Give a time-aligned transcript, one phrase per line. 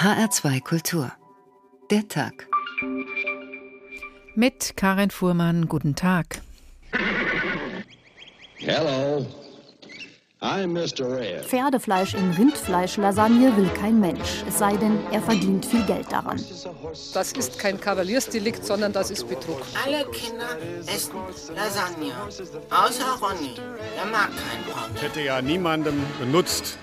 [0.00, 1.12] HR2 Kultur.
[1.90, 2.48] Der Tag.
[4.34, 6.40] Mit Karin Fuhrmann, guten Tag.
[8.56, 9.26] Hello.
[10.40, 11.18] I'm Mr.
[11.18, 11.44] Red.
[11.44, 16.42] Pferdefleisch in Rindfleischlasagne will kein Mensch, es sei denn, er verdient viel Geld daran.
[17.12, 19.60] Das ist kein Kavaliersdelikt, sondern das ist Betrug.
[19.84, 20.56] Alle Kinder
[20.86, 21.12] essen
[21.54, 22.12] Lasagne.
[22.70, 23.54] Außer Ronny.
[23.54, 25.02] Der mag kein Pommes.
[25.02, 26.78] Hätte ja niemandem genutzt,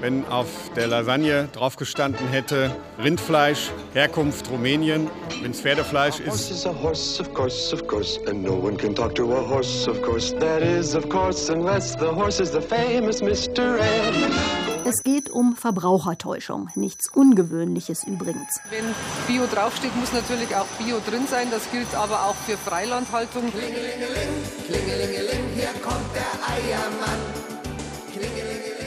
[0.00, 2.70] wenn auf der Lasagne drauf gestanden hätte
[3.02, 5.10] Rindfleisch, Herkunft Rumänien,
[5.42, 6.50] wenn es Pferdefleisch Horse ist.
[6.50, 9.88] is a horse, of course, of course, and no one can talk to a horse,
[9.90, 10.34] of course.
[10.38, 13.78] That is, of course, unless the horse is the famous Mr.
[13.78, 14.58] Ed.
[14.84, 18.58] Es geht um Verbrauchertäuschung, nichts Ungewöhnliches übrigens.
[18.70, 18.84] Wenn
[19.26, 21.48] Bio draufsteht, muss natürlich auch Bio drin sein.
[21.50, 23.52] Das gilt aber auch für Freilandhaltung.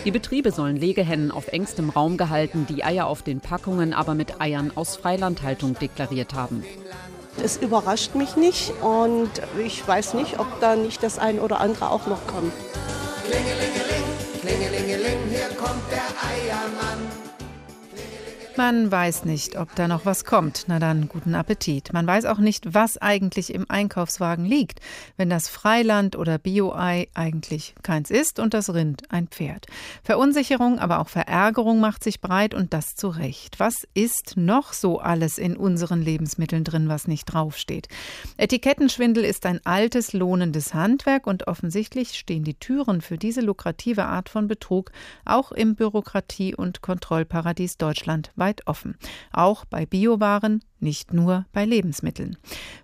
[0.04, 4.42] Die Betriebe sollen Legehennen auf engstem Raum gehalten, die Eier auf den Packungen aber mit
[4.42, 6.64] Eiern aus Freilandhaltung deklariert haben.
[7.44, 9.30] Es überrascht mich nicht und
[9.64, 12.52] ich weiß nicht, ob da nicht das ein oder andere auch noch kommt.
[18.64, 20.66] Man weiß nicht, ob da noch was kommt.
[20.68, 21.94] Na dann, guten Appetit.
[21.94, 24.82] Man weiß auch nicht, was eigentlich im Einkaufswagen liegt,
[25.18, 29.66] wenn das Freiland oder Bio-Ei eigentlich keins ist und das Rind ein Pferd.
[30.04, 33.60] Verunsicherung, aber auch Verärgerung macht sich breit und das zu Recht.
[33.60, 37.88] Was ist noch so alles in unseren Lebensmitteln drin, was nicht draufsteht?
[38.38, 44.30] Etikettenschwindel ist ein altes, lohnendes Handwerk und offensichtlich stehen die Türen für diese lukrative Art
[44.30, 44.92] von Betrug
[45.26, 48.98] auch im Bürokratie- und Kontrollparadies Deutschland weit offen.
[49.32, 52.38] Auch bei Biowaren, nicht nur bei Lebensmitteln.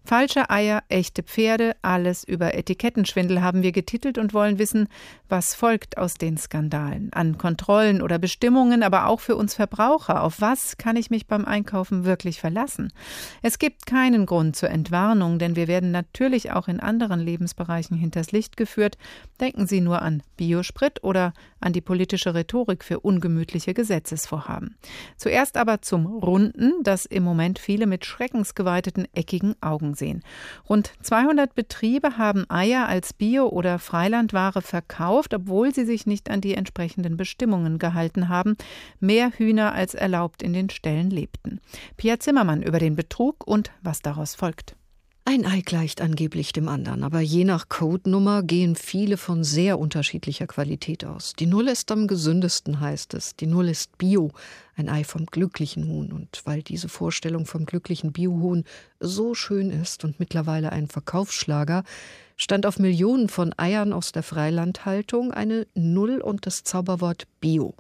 [0.04, 4.88] Falsche Eier, echte Pferde, alles über Etikettenschwindel haben wir getitelt und wollen wissen,
[5.28, 10.24] was folgt aus den Skandalen an Kontrollen oder Bestimmungen, aber auch für uns Verbraucher.
[10.24, 12.94] Auf was kann ich mich beim Einkaufen wirklich verlassen?
[13.42, 18.32] Es gibt keinen Grund zur Entwarnung, denn wir werden natürlich auch in anderen Lebensbereichen hinters
[18.32, 18.98] Licht geführt.
[19.42, 24.78] Denken Sie nur an Biosprit oder an die politische Rhetorik für ungemütliche Gesetzesvorhaben.
[25.18, 30.24] Zuerst aber zum Runden, das im Moment viele mit schreckensgeweiteten eckigen Augen sehen.
[30.70, 36.42] Rund 200 Betriebe haben Eier als Bio- oder Freilandware verkauft, obwohl sie sich nicht an
[36.42, 38.56] die entsprechenden Bestimmungen gehalten haben.
[39.00, 41.60] Mehr Hühner als erlaubt in den Ställen lebten.
[41.98, 44.76] Pia Zimmermann über den Betrug und was daraus folgt.
[45.30, 50.48] Ein Ei gleicht angeblich dem anderen, aber je nach Codenummer gehen viele von sehr unterschiedlicher
[50.48, 51.34] Qualität aus.
[51.38, 53.36] Die Null ist am gesündesten, heißt es.
[53.36, 54.32] Die Null ist Bio,
[54.78, 56.14] ein Ei vom glücklichen Huhn.
[56.14, 58.64] Und weil diese Vorstellung vom glücklichen Biohuhn
[59.02, 61.84] so schön ist und mittlerweile ein Verkaufsschlager,
[62.38, 67.76] stand auf Millionen von Eiern aus der Freilandhaltung eine Null und das Zauberwort Bio.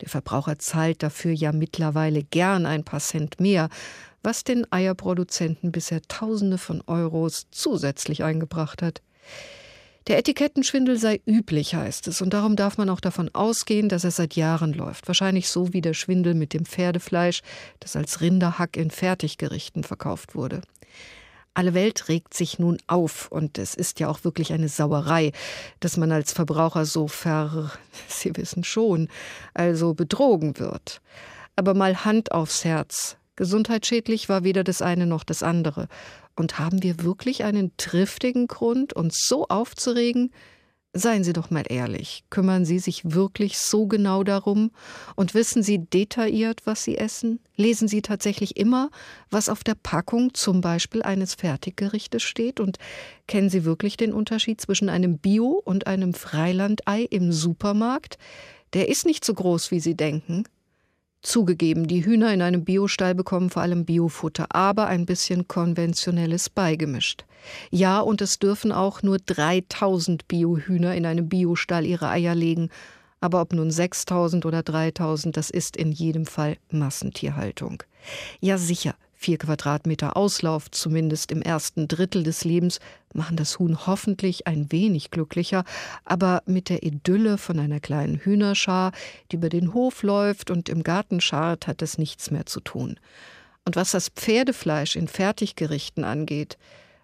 [0.00, 3.68] Der Verbraucher zahlt dafür ja mittlerweile gern ein paar Cent mehr,
[4.24, 9.02] was den Eierproduzenten bisher Tausende von Euros zusätzlich eingebracht hat.
[10.06, 14.10] Der Etikettenschwindel sei üblich, heißt es, und darum darf man auch davon ausgehen, dass er
[14.10, 15.06] seit Jahren läuft.
[15.08, 17.40] Wahrscheinlich so wie der Schwindel mit dem Pferdefleisch,
[17.80, 20.60] das als Rinderhack in Fertiggerichten verkauft wurde.
[21.54, 25.32] Alle Welt regt sich nun auf und es ist ja auch wirklich eine Sauerei,
[25.80, 27.70] dass man als Verbraucher so ver,
[28.08, 29.08] Sie wissen schon,
[29.54, 31.00] also betrogen wird.
[31.56, 33.16] Aber mal Hand aufs Herz.
[33.36, 35.88] Gesundheitsschädlich war weder das eine noch das andere.
[36.36, 40.32] Und haben wir wirklich einen triftigen Grund, uns so aufzuregen?
[40.96, 44.70] Seien Sie doch mal ehrlich, kümmern Sie sich wirklich so genau darum
[45.16, 47.40] und wissen Sie detailliert, was Sie essen?
[47.56, 48.90] Lesen Sie tatsächlich immer,
[49.28, 52.60] was auf der Packung zum Beispiel eines Fertiggerichtes steht?
[52.60, 52.78] Und
[53.26, 58.16] kennen Sie wirklich den Unterschied zwischen einem Bio- und einem Freilandei im Supermarkt?
[58.72, 60.44] Der ist nicht so groß, wie Sie denken.
[61.24, 67.24] Zugegeben, die Hühner in einem Biostall bekommen vor allem Biofutter, aber ein bisschen konventionelles beigemischt.
[67.70, 72.68] Ja, und es dürfen auch nur 3000 Biohühner in einem Biostall ihre Eier legen.
[73.20, 77.82] Aber ob nun 6000 oder 3000, das ist in jedem Fall Massentierhaltung.
[78.40, 78.94] Ja, sicher.
[79.24, 82.78] Vier Quadratmeter Auslauf, zumindest im ersten Drittel des Lebens,
[83.14, 85.64] machen das Huhn hoffentlich ein wenig glücklicher,
[86.04, 88.92] aber mit der Idylle von einer kleinen Hühnerschar,
[89.32, 93.00] die über den Hof läuft und im Garten scharrt, hat es nichts mehr zu tun.
[93.64, 96.58] Und was das Pferdefleisch in Fertiggerichten angeht,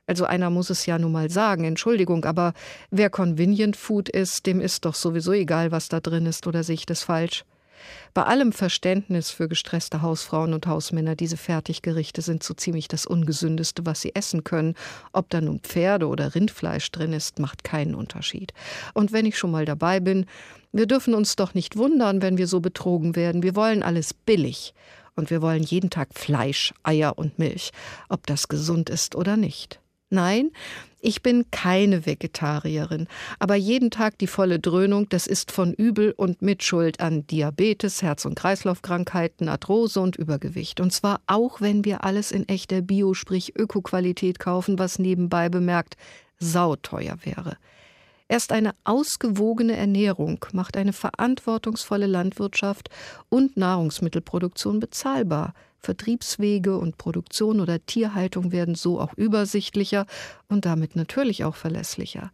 [0.06, 2.52] also einer muss es ja nun mal sagen, Entschuldigung, aber
[2.90, 6.74] wer Convenient Food ist, dem ist doch sowieso egal, was da drin ist, oder sehe
[6.74, 7.46] ich das falsch?
[8.14, 13.86] Bei allem Verständnis für gestresste Hausfrauen und Hausmänner, diese Fertiggerichte sind so ziemlich das Ungesündeste,
[13.86, 14.74] was sie essen können.
[15.12, 18.52] Ob da nun Pferde oder Rindfleisch drin ist, macht keinen Unterschied.
[18.94, 20.26] Und wenn ich schon mal dabei bin,
[20.72, 23.42] wir dürfen uns doch nicht wundern, wenn wir so betrogen werden.
[23.42, 24.74] Wir wollen alles billig.
[25.16, 27.72] und wir wollen jeden Tag Fleisch, Eier und Milch,
[28.08, 29.80] ob das gesund ist oder nicht.
[30.12, 30.50] Nein,
[31.00, 33.06] ich bin keine Vegetarierin,
[33.38, 38.24] aber jeden Tag die volle Dröhnung, das ist von Übel und Mitschuld an Diabetes, Herz-
[38.24, 40.80] und Kreislaufkrankheiten, Arthrose und Übergewicht.
[40.80, 45.96] Und zwar auch, wenn wir alles in echter Bio, sprich Ökoqualität kaufen, was nebenbei bemerkt
[46.40, 47.56] sauteuer wäre.
[48.26, 52.90] Erst eine ausgewogene Ernährung macht eine verantwortungsvolle Landwirtschaft
[53.28, 60.06] und Nahrungsmittelproduktion bezahlbar– Vertriebswege und Produktion oder Tierhaltung werden so auch übersichtlicher
[60.48, 62.30] und damit natürlich auch verlässlicher.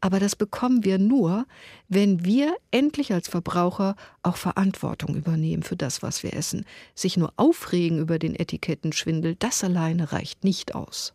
[0.00, 1.46] Aber das bekommen wir nur,
[1.88, 6.66] wenn wir endlich als Verbraucher auch Verantwortung übernehmen für das, was wir essen.
[6.94, 11.14] Sich nur aufregen über den Etikettenschwindel, das alleine reicht nicht aus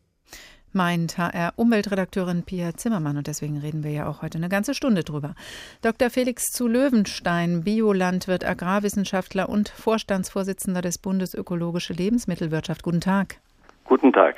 [0.73, 3.17] meint HR-Umweltredakteurin Pia Zimmermann.
[3.17, 5.35] Und deswegen reden wir ja auch heute eine ganze Stunde drüber.
[5.81, 6.09] Dr.
[6.09, 12.83] Felix zu Löwenstein, Biolandwirt, Agrarwissenschaftler und Vorstandsvorsitzender des Bundes Ökologische Lebensmittelwirtschaft.
[12.83, 13.37] Guten Tag.
[13.85, 14.35] Guten Tag.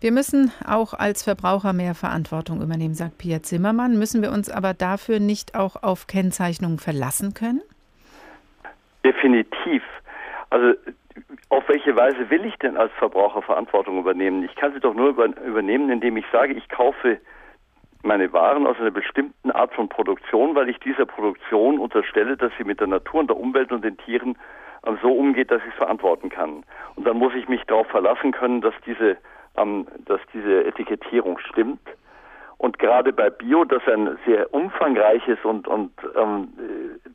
[0.00, 3.98] Wir müssen auch als Verbraucher mehr Verantwortung übernehmen, sagt Pia Zimmermann.
[3.98, 7.60] Müssen wir uns aber dafür nicht auch auf Kennzeichnungen verlassen können?
[9.04, 9.82] Definitiv.
[10.48, 10.72] Also
[11.48, 14.44] auf welche Weise will ich denn als Verbraucher Verantwortung übernehmen?
[14.44, 17.20] Ich kann sie doch nur übernehmen, indem ich sage, ich kaufe
[18.02, 22.64] meine Waren aus einer bestimmten Art von Produktion, weil ich dieser Produktion unterstelle, dass sie
[22.64, 24.36] mit der Natur und der Umwelt und den Tieren
[24.86, 26.64] ähm, so umgeht, dass ich es verantworten kann.
[26.96, 29.16] Und dann muss ich mich darauf verlassen können, dass diese,
[29.56, 31.80] ähm, dass diese Etikettierung stimmt
[32.58, 36.48] und gerade bei Bio, das ein sehr umfangreiches und, und ähm,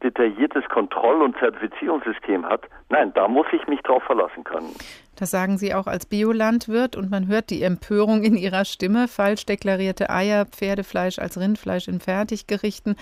[0.03, 4.73] detailliertes Kontroll- und Zertifizierungssystem hat, nein, da muss ich mich drauf verlassen können.
[5.17, 9.07] Das sagen Sie auch als Biolandwirt und man hört die Empörung in Ihrer Stimme.
[9.07, 12.95] Falsch deklarierte Eier, Pferdefleisch als Rindfleisch in Fertiggerichten.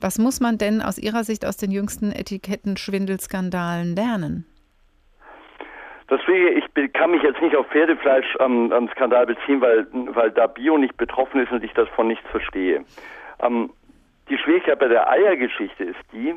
[0.00, 4.46] Was muss man denn aus Ihrer Sicht aus den jüngsten Etikettenschwindelskandalen lernen?
[6.10, 10.46] Deswegen, ich kann mich jetzt nicht auf Pferdefleisch am, am Skandal beziehen, weil, weil da
[10.46, 12.84] Bio nicht betroffen ist und ich das von nichts verstehe.
[13.40, 13.70] Ähm,
[14.32, 16.34] die Schwierigkeit bei der Eiergeschichte ist die,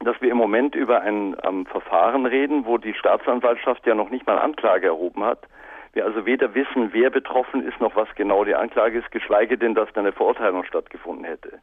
[0.00, 4.26] dass wir im Moment über ein ähm, Verfahren reden, wo die Staatsanwaltschaft ja noch nicht
[4.26, 5.46] mal Anklage erhoben hat.
[5.92, 9.76] Wir also weder wissen, wer betroffen ist, noch was genau die Anklage ist, geschweige denn,
[9.76, 11.60] dass da eine Verurteilung stattgefunden hätte.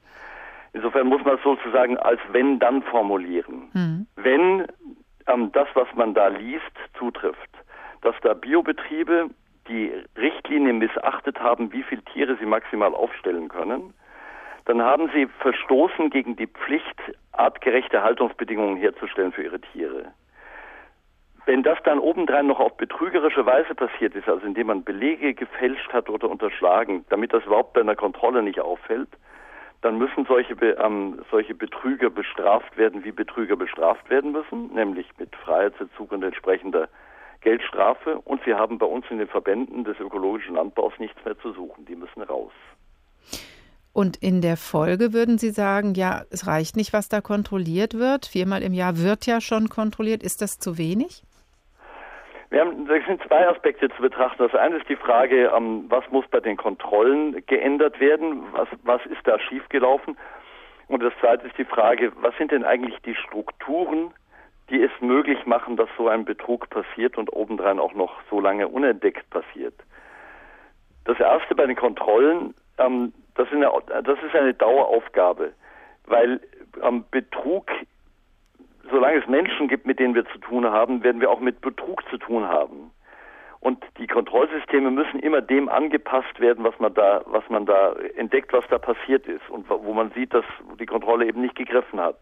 [0.72, 3.69] Insofern muss man es sozusagen als wenn dann formulieren.
[3.74, 4.07] Mhm.
[4.16, 4.66] Wenn
[5.28, 7.50] ähm, das, was man da liest, zutrifft.
[8.01, 9.30] Dass da Biobetriebe
[9.68, 13.94] die Richtlinie missachtet haben, wie viele Tiere sie maximal aufstellen können,
[14.65, 17.01] dann haben sie verstoßen gegen die Pflicht,
[17.31, 20.13] artgerechte Haltungsbedingungen herzustellen für ihre Tiere.
[21.45, 25.92] Wenn das dann obendrein noch auf betrügerische Weise passiert ist, also indem man Belege gefälscht
[25.92, 29.10] hat oder unterschlagen, damit das überhaupt bei einer Kontrolle nicht auffällt,
[29.81, 35.36] dann müssen solche, ähm, solche Betrüger bestraft werden, wie Betrüger bestraft werden müssen, nämlich mit
[35.36, 36.88] Freiheitsentzug und entsprechender
[37.42, 38.19] Geldstrafe.
[38.21, 41.83] Und wir haben bei uns in den Verbänden des ökologischen Landbaus nichts mehr zu suchen.
[41.83, 42.54] Die müssen raus.
[43.94, 48.25] Und in der Folge würden Sie sagen, ja, es reicht nicht, was da kontrolliert wird.
[48.25, 50.24] Viermal im Jahr wird ja schon kontrolliert.
[50.24, 51.22] Ist das zu wenig?
[52.50, 54.44] Wir haben, das sind zwei Aspekte zu betrachten.
[54.44, 58.44] Das eine ist die Frage, ähm, was muss bei den Kontrollen geändert werden?
[58.51, 60.18] Was, was ist da schiefgelaufen?
[60.88, 64.12] Und das zweite ist die Frage, was sind denn eigentlich die Strukturen,
[64.69, 68.68] die es möglich machen, dass so ein Betrug passiert und obendrein auch noch so lange
[68.68, 69.75] unentdeckt passiert?
[71.06, 73.72] Das erste bei den Kontrollen, ähm, das, ist eine,
[74.04, 75.54] das ist eine Daueraufgabe,
[76.06, 76.40] weil
[76.82, 77.70] ähm, Betrug
[78.90, 82.04] solange es Menschen gibt, mit denen wir zu tun haben, werden wir auch mit Betrug
[82.10, 82.92] zu tun haben.
[83.60, 88.52] Und die Kontrollsysteme müssen immer dem angepasst werden, was man da, was man da entdeckt,
[88.52, 90.44] was da passiert ist und wo man sieht, dass
[90.80, 92.18] die Kontrolle eben nicht gegriffen hat.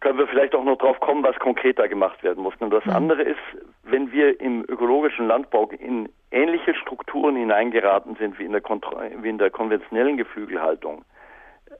[0.00, 2.54] Können wir vielleicht auch noch drauf kommen, was konkret da gemacht werden muss.
[2.58, 2.92] Und das mhm.
[2.92, 3.38] andere ist,
[3.84, 9.38] wenn wir im ökologischen Landbau in ähnliche Strukturen hineingeraten sind wie in der, wie in
[9.38, 11.04] der konventionellen Geflügelhaltung,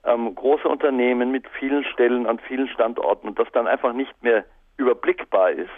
[0.05, 4.45] ähm, große Unternehmen mit vielen Stellen an vielen Standorten und das dann einfach nicht mehr
[4.77, 5.69] überblickbar ist,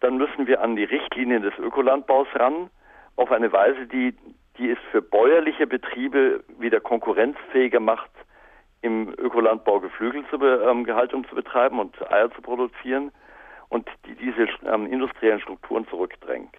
[0.00, 2.70] dann müssen wir an die Richtlinien des Ökolandbaus ran,
[3.16, 4.14] auf eine Weise, die,
[4.56, 8.10] die es für bäuerliche Betriebe wieder konkurrenzfähiger macht,
[8.82, 13.12] im Ökolandbau Geflügel zu ähm, Gehaltung zu betreiben und Eier zu produzieren
[13.68, 16.54] und die diese ähm, industriellen Strukturen zurückdrängt.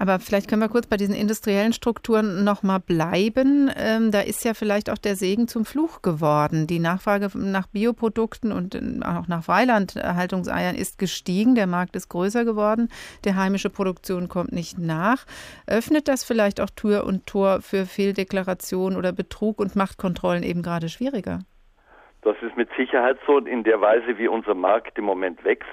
[0.00, 3.70] Aber vielleicht können wir kurz bei diesen industriellen Strukturen nochmal bleiben.
[3.76, 6.66] Ähm, da ist ja vielleicht auch der Segen zum Fluch geworden.
[6.66, 11.54] Die Nachfrage nach Bioprodukten und äh, auch nach Freilandhaltungseiern ist gestiegen.
[11.54, 12.88] Der Markt ist größer geworden.
[13.24, 15.26] Der heimische Produktion kommt nicht nach.
[15.66, 20.62] Öffnet das vielleicht auch Tür und Tor für Fehldeklaration oder Betrug und macht Kontrollen eben
[20.62, 21.40] gerade schwieriger?
[22.22, 23.36] Das ist mit Sicherheit so.
[23.36, 25.68] In der Weise, wie unser Markt im Moment wächst,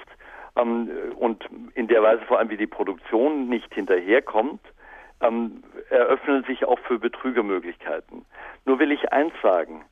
[0.58, 4.60] ähm, und in der Weise vor allem, wie die Produktion nicht hinterherkommt,
[5.20, 8.24] ähm, eröffnen sich auch für Betrügermöglichkeiten.
[8.64, 9.84] Nur will ich eins sagen.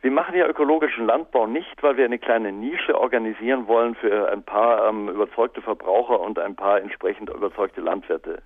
[0.00, 4.42] Wir machen ja ökologischen Landbau nicht, weil wir eine kleine Nische organisieren wollen für ein
[4.42, 8.42] paar ähm, überzeugte Verbraucher und ein paar entsprechend überzeugte Landwirte,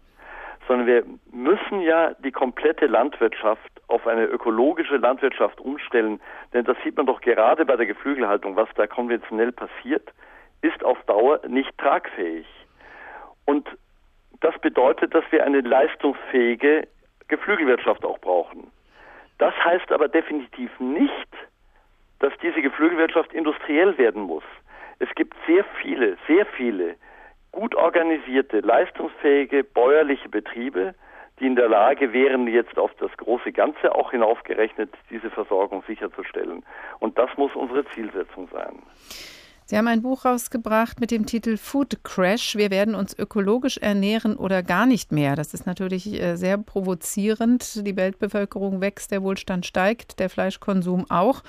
[0.68, 6.20] sondern wir müssen ja die komplette Landwirtschaft auf eine ökologische Landwirtschaft umstellen,
[6.52, 10.12] denn das sieht man doch gerade bei der Geflügelhaltung, was da konventionell passiert,
[10.62, 12.46] ist auf Dauer nicht tragfähig.
[13.44, 13.68] Und
[14.40, 16.86] das bedeutet, dass wir eine leistungsfähige
[17.28, 18.70] Geflügelwirtschaft auch brauchen.
[19.38, 21.28] Das heißt aber definitiv nicht,
[22.18, 24.44] dass diese Geflügelwirtschaft industriell werden muss.
[24.98, 26.96] Es gibt sehr viele, sehr viele
[27.52, 30.94] gut organisierte, leistungsfähige bäuerliche Betriebe,
[31.38, 36.64] die in der Lage wären, jetzt auf das große Ganze auch hinaufgerechnet, diese Versorgung sicherzustellen.
[36.98, 38.82] Und das muss unsere Zielsetzung sein.
[39.70, 42.56] Sie haben ein Buch rausgebracht mit dem Titel Food Crash.
[42.56, 45.36] Wir werden uns ökologisch ernähren oder gar nicht mehr.
[45.36, 47.86] Das ist natürlich äh, sehr provozierend.
[47.86, 51.42] Die Weltbevölkerung wächst, der Wohlstand steigt, der Fleischkonsum auch.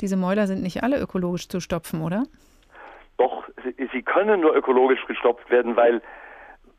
[0.00, 2.22] Diese Mäuler sind nicht alle ökologisch zu stopfen, oder?
[3.16, 3.48] Doch,
[3.92, 6.00] sie können nur ökologisch gestopft werden, weil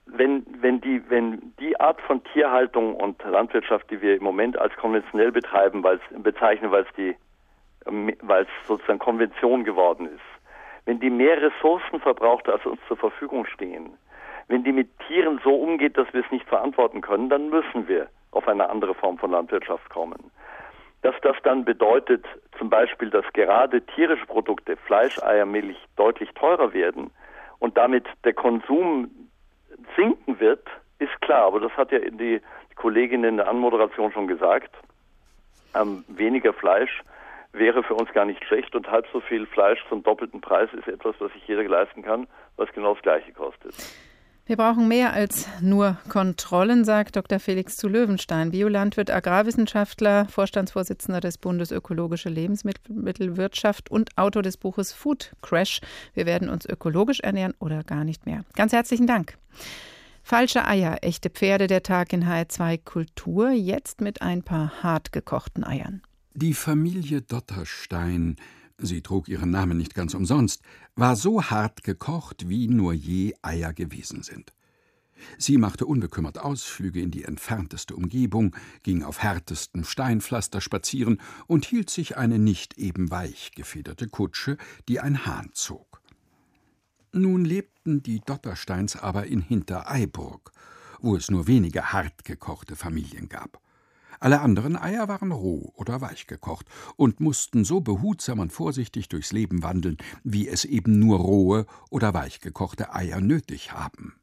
[0.05, 4.73] wenn, wenn, die, wenn die Art von Tierhaltung und Landwirtschaft, die wir im Moment als
[4.77, 10.35] konventionell betreiben, weil's, bezeichnen, weil es es sozusagen Konvention geworden ist,
[10.86, 13.98] wenn die mehr Ressourcen verbraucht, als uns zur Verfügung stehen,
[14.48, 18.08] wenn die mit Tieren so umgeht, dass wir es nicht verantworten können, dann müssen wir
[18.32, 20.32] auf eine andere Form von Landwirtschaft kommen.
[21.01, 22.25] Dass das dann bedeutet,
[22.58, 27.12] zum Beispiel, dass gerade tierische Produkte, Fleisch, Eier, Milch deutlich teurer werden
[27.60, 29.10] und damit der Konsum
[29.96, 30.68] sinken wird,
[31.00, 31.48] ist klar.
[31.48, 32.42] Aber das hat ja die
[32.75, 34.72] Kollegin in der Anmoderation schon gesagt.
[35.75, 37.01] Ähm, weniger Fleisch
[37.57, 40.88] wäre für uns gar nicht schlecht und halb so viel Fleisch zum doppelten Preis ist
[40.88, 43.74] etwas, was sich jeder leisten kann, was genau das Gleiche kostet.
[44.47, 47.39] Wir brauchen mehr als nur Kontrollen, sagt Dr.
[47.39, 55.31] Felix zu Löwenstein, Biolandwirt, Agrarwissenschaftler, Vorstandsvorsitzender des Bundes Ökologische Lebensmittelwirtschaft und Autor des Buches Food
[55.41, 55.81] Crash.
[56.13, 58.41] Wir werden uns ökologisch ernähren oder gar nicht mehr.
[58.55, 59.35] Ganz herzlichen Dank.
[60.21, 65.63] Falsche Eier, echte Pferde der Tag in HR2 Kultur, jetzt mit ein paar hart gekochten
[65.63, 66.03] Eiern.
[66.38, 68.36] Die Familie Dotterstein,
[68.77, 70.63] sie trug ihren Namen nicht ganz umsonst,
[70.94, 74.51] war so hart gekocht, wie nur je Eier gewesen sind.
[75.38, 81.89] Sie machte unbekümmert Ausflüge in die entfernteste Umgebung, ging auf härtestem Steinpflaster spazieren und hielt
[81.89, 84.58] sich eine nicht eben weich gefederte Kutsche,
[84.89, 86.01] die ein Hahn zog.
[87.13, 90.51] Nun lebten die Dottersteins aber in Hintereiburg,
[91.00, 93.62] wo es nur wenige hart gekochte Familien gab.
[94.19, 99.31] Alle anderen Eier waren roh oder weich gekocht und mussten so behutsam und vorsichtig durchs
[99.31, 104.15] Leben wandeln, wie es eben nur rohe oder weich gekochte Eier nötig haben.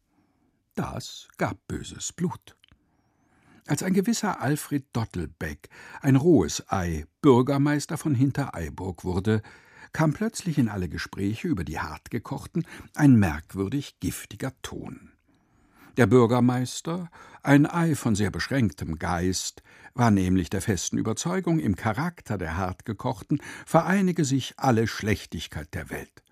[0.75, 2.57] Das gab böses Blut.
[3.67, 5.69] Als ein gewisser Alfred Dottelbeck,
[6.01, 9.43] ein rohes Ei, Bürgermeister von Hintereiburg wurde,
[9.93, 15.12] kam plötzlich in alle Gespräche über die hartgekochten ein merkwürdig giftiger Ton.
[15.99, 17.11] Der Bürgermeister,
[17.43, 19.63] ein Ei von sehr beschränktem Geist,
[19.95, 26.23] war nämlich der festen Überzeugung, im Charakter der Hartgekochten vereinige sich alle Schlechtigkeit der Welt.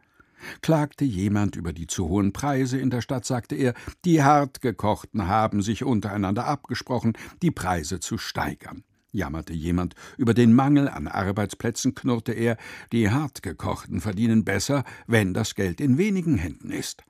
[0.63, 3.75] Klagte jemand über die zu hohen Preise in der Stadt, sagte er,
[4.07, 7.13] die Hartgekochten haben sich untereinander abgesprochen,
[7.43, 8.83] die Preise zu steigern.
[9.13, 12.57] Jammerte jemand über den Mangel an Arbeitsplätzen, knurrte er,
[12.93, 17.05] die Hartgekochten verdienen besser, wenn das Geld in wenigen Händen ist.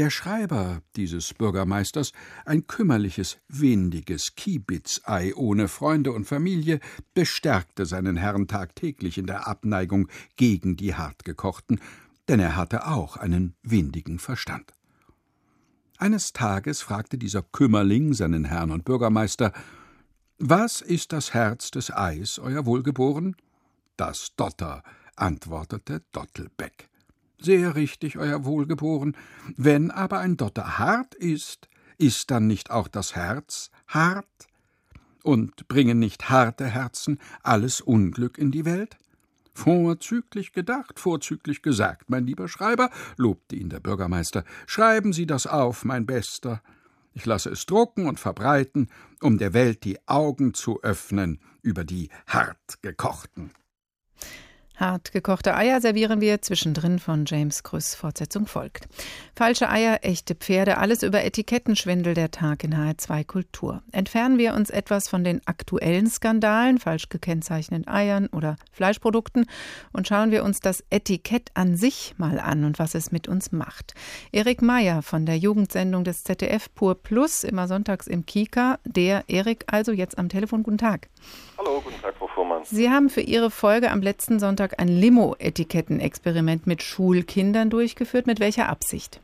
[0.00, 2.12] Der Schreiber dieses Bürgermeisters,
[2.46, 6.80] ein kümmerliches, windiges Kiebitzei ohne Freunde und Familie,
[7.12, 11.82] bestärkte seinen Herrn tagtäglich in der Abneigung gegen die hartgekochten,
[12.28, 14.72] denn er hatte auch einen windigen Verstand.
[15.98, 19.52] Eines Tages fragte dieser Kümmerling seinen Herrn und Bürgermeister
[20.38, 23.36] Was ist das Herz des Eis, euer Wohlgeboren?
[23.98, 24.82] Das Dotter,
[25.16, 26.89] antwortete Dottelbeck.
[27.42, 29.16] Sehr richtig, Euer Wohlgeboren.
[29.56, 34.26] Wenn aber ein Dotter hart ist, ist dann nicht auch das Herz hart?
[35.22, 38.98] Und bringen nicht harte Herzen alles Unglück in die Welt?
[39.54, 44.44] Vorzüglich gedacht, vorzüglich gesagt, mein lieber Schreiber, lobte ihn der Bürgermeister.
[44.66, 46.62] Schreiben Sie das auf, mein Bester.
[47.14, 48.88] Ich lasse es drucken und verbreiten,
[49.20, 53.50] um der Welt die Augen zu öffnen über die hart gekochten.
[54.80, 57.94] Hart gekochte Eier servieren wir zwischendrin von James Krüss.
[57.94, 58.88] Fortsetzung folgt.
[59.36, 63.82] Falsche Eier, echte Pferde, alles über Etikettenschwindel der Tag in HR2 Kultur.
[63.92, 69.44] Entfernen wir uns etwas von den aktuellen Skandalen, falsch gekennzeichneten Eiern oder Fleischprodukten
[69.92, 73.52] und schauen wir uns das Etikett an sich mal an und was es mit uns
[73.52, 73.92] macht.
[74.32, 78.78] Erik Meyer von der Jugendsendung des ZDF Pur Plus, immer sonntags im Kika.
[78.86, 80.62] Der Erik also jetzt am Telefon.
[80.62, 81.10] Guten Tag.
[81.58, 82.64] Hallo, guten Tag, Frau Fuhrmann.
[82.64, 88.26] Sie haben für Ihre Folge am letzten Sonntag ein Limo-Etikettenexperiment mit Schulkindern durchgeführt.
[88.26, 89.20] Mit welcher Absicht?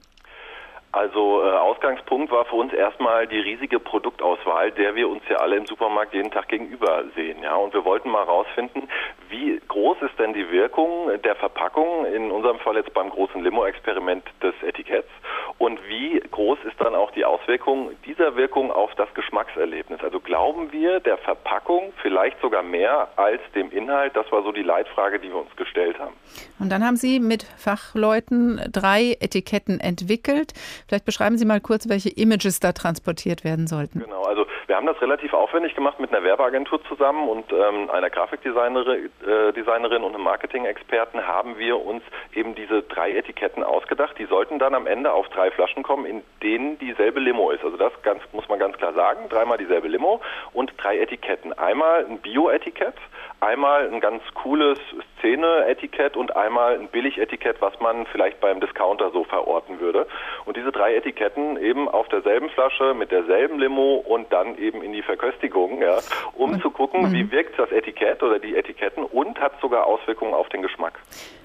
[0.97, 5.57] Also äh, Ausgangspunkt war für uns erstmal die riesige Produktauswahl, der wir uns ja alle
[5.57, 7.43] im Supermarkt jeden Tag gegenüber sehen.
[7.43, 8.89] Ja, und wir wollten mal herausfinden,
[9.29, 14.25] wie groß ist denn die Wirkung der Verpackung, in unserem Fall jetzt beim großen Limo-Experiment
[14.43, 15.11] des Etiketts,
[15.59, 20.01] und wie groß ist dann auch die Auswirkung dieser Wirkung auf das Geschmackserlebnis?
[20.03, 24.15] Also glauben wir der Verpackung vielleicht sogar mehr als dem Inhalt?
[24.17, 26.15] Das war so die Leitfrage, die wir uns gestellt haben.
[26.59, 30.53] Und dann haben Sie mit Fachleuten drei Etiketten entwickelt.
[30.89, 34.01] Vielleicht beschreiben Sie mal kurz, welche Images da transportiert werden sollten.
[34.01, 38.11] Genau, also wir haben das relativ aufwendig gemacht mit einer Werbeagentur zusammen und ähm, einer
[38.11, 42.03] Grafikdesignerin äh, und einem Marketing-Experten haben wir uns
[42.35, 44.19] eben diese drei Etiketten ausgedacht.
[44.19, 47.65] Die sollten dann am Ende auf drei Flaschen kommen, in denen dieselbe Limo ist.
[47.65, 49.29] Also das ganz, muss man ganz klar sagen.
[49.29, 50.21] Dreimal dieselbe Limo
[50.53, 51.53] und drei Etiketten.
[51.53, 52.97] Einmal ein Bio-Etikett,
[53.41, 54.79] einmal ein ganz cooles
[55.19, 60.07] Szene-Etikett und einmal ein Billig-Etikett, was man vielleicht beim Discounter so verorten würde.
[60.45, 64.93] Und diese drei Etiketten eben auf derselben Flasche mit derselben Limo und dann eben in
[64.93, 65.99] die Verköstigung, ja,
[66.35, 66.61] um mhm.
[66.61, 70.63] zu gucken, wie wirkt das Etikett oder die Etiketten und hat sogar Auswirkungen auf den
[70.63, 70.99] Geschmack.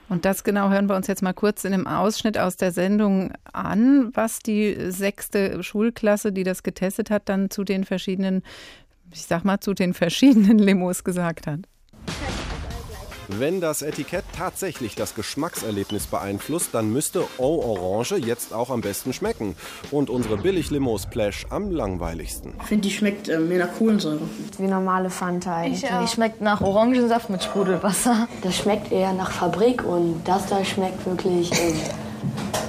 [0.10, 3.32] Und das genau hören wir uns jetzt mal kurz in einem Ausschnitt aus der Sendung
[3.53, 8.44] an, was die sechste Schulklasse, die das getestet hat, dann zu den verschiedenen,
[9.13, 11.60] ich sag mal, zu den verschiedenen Limos gesagt hat.
[13.28, 19.13] Wenn das Etikett tatsächlich das Geschmackserlebnis beeinflusst, dann müsste Eau Orange jetzt auch am besten
[19.13, 19.56] schmecken.
[19.92, 22.54] Und unsere Billig-Limo Splash am langweiligsten.
[22.62, 24.22] Ich finde, die schmeckt äh, mehr nach Kohlensäure.
[24.58, 25.82] Wie normale Fanta eigentlich.
[25.82, 28.28] Die schmeckt nach Orangensaft mit Sprudelwasser.
[28.42, 31.74] Das schmeckt eher nach Fabrik und das da schmeckt wirklich äh,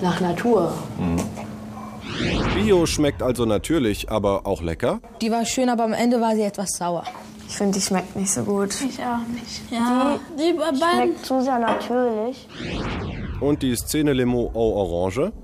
[0.03, 0.73] nach Natur.
[0.99, 1.23] Mhm.
[2.55, 5.01] Bio schmeckt also natürlich, aber auch lecker.
[5.21, 7.05] Die war schön, aber am Ende war sie etwas sauer.
[7.53, 8.75] Ich finde, die schmeckt nicht so gut.
[8.81, 9.71] Ich auch nicht.
[9.71, 12.49] Ja, die, die schmeckt zu sehr natürlich.
[13.41, 15.35] Und die Szene-Limo Eau Orange?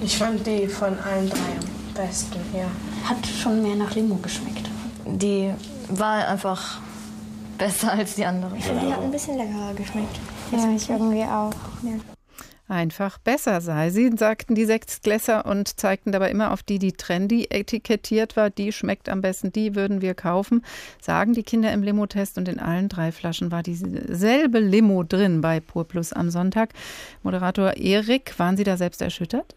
[0.00, 2.68] Ich fand die von allen drei am besten, ja.
[3.08, 4.70] Hat schon mehr nach Limo geschmeckt.
[5.06, 5.52] Die
[5.88, 6.78] war einfach
[7.58, 8.54] besser als die anderen.
[8.56, 10.20] Ich finde, die hat ein bisschen leckerer geschmeckt.
[10.52, 11.50] Ja, ich irgendwie auch.
[11.82, 11.98] Ja
[12.68, 13.90] einfach besser sei.
[13.90, 18.50] Sie sagten die Sechstklässer und zeigten dabei immer auf die, die trendy etikettiert war.
[18.50, 20.64] Die schmeckt am besten, die würden wir kaufen,
[21.00, 22.38] sagen die Kinder im Limo-Test.
[22.38, 26.70] Und in allen drei Flaschen war dieselbe Limo drin bei Pur Plus am Sonntag.
[27.22, 29.54] Moderator Erik, waren Sie da selbst erschüttert?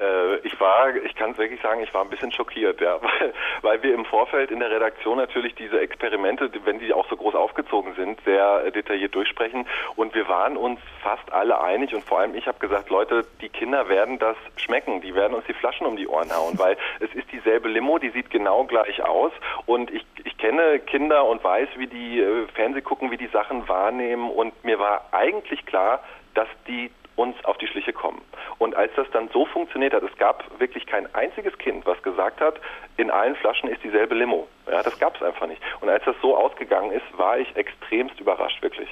[0.00, 3.34] Äh, ich war, ich kann es wirklich sagen, ich war ein bisschen schockiert, ja, weil,
[3.62, 7.34] weil wir im Vorfeld in der Redaktion natürlich diese Experimente, wenn die auch so groß
[7.34, 9.66] aufgezogen sind, sehr detailliert durchsprechen.
[9.96, 13.48] Und wir waren uns fast alle einig und vor allem ich habe gesagt, Leute, die
[13.48, 17.12] Kinder werden das schmecken, die werden uns die Flaschen um die Ohren hauen, weil es
[17.14, 19.32] ist dieselbe Limo, die sieht genau gleich aus.
[19.66, 23.68] Und ich, ich kenne Kinder und weiß, wie die äh, Fernseh gucken, wie die Sachen
[23.68, 24.30] wahrnehmen.
[24.30, 26.02] Und mir war eigentlich klar,
[26.34, 28.22] dass die uns auf die Schliche kommen.
[28.58, 32.40] Und als das dann so funktioniert hat, es gab wirklich kein einziges Kind, was gesagt
[32.40, 32.60] hat,
[32.96, 34.48] in allen Flaschen ist dieselbe Limo.
[34.70, 35.60] Ja, das gab es einfach nicht.
[35.80, 38.88] Und als das so ausgegangen ist, war ich extremst überrascht, wirklich.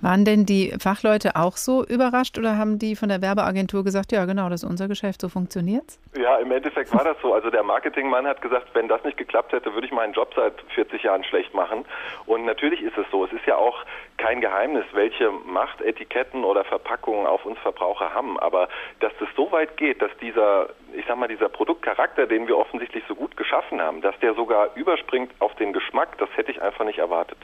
[0.00, 4.24] Waren denn die Fachleute auch so überrascht oder haben die von der Werbeagentur gesagt, ja
[4.24, 6.00] genau, das ist unser Geschäft, so funktioniert's?
[6.18, 7.34] Ja, im Endeffekt war das so.
[7.34, 10.54] Also der Marketingmann hat gesagt, wenn das nicht geklappt hätte, würde ich meinen Job seit
[10.74, 11.84] 40 Jahren schlecht machen.
[12.24, 13.26] Und natürlich ist es so.
[13.26, 13.84] Es ist ja auch
[14.16, 18.38] kein Geheimnis, welche Macht Etiketten oder Verpackungen auf uns Verbraucher haben.
[18.40, 18.68] Aber
[19.00, 23.04] dass das so weit geht, dass dieser, ich sag mal, dieser Produktcharakter, den wir offensichtlich
[23.06, 26.84] so gut geschaffen haben, dass der sogar überspringt auf den Geschmack, das hätte ich einfach
[26.84, 27.38] nicht erwartet.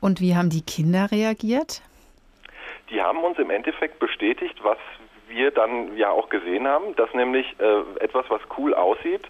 [0.00, 1.82] Und wie haben die Kinder reagiert?
[2.90, 4.78] Die haben uns im Endeffekt bestätigt, was
[5.28, 9.22] wir dann ja auch gesehen haben, dass nämlich äh, etwas, was cool aussieht,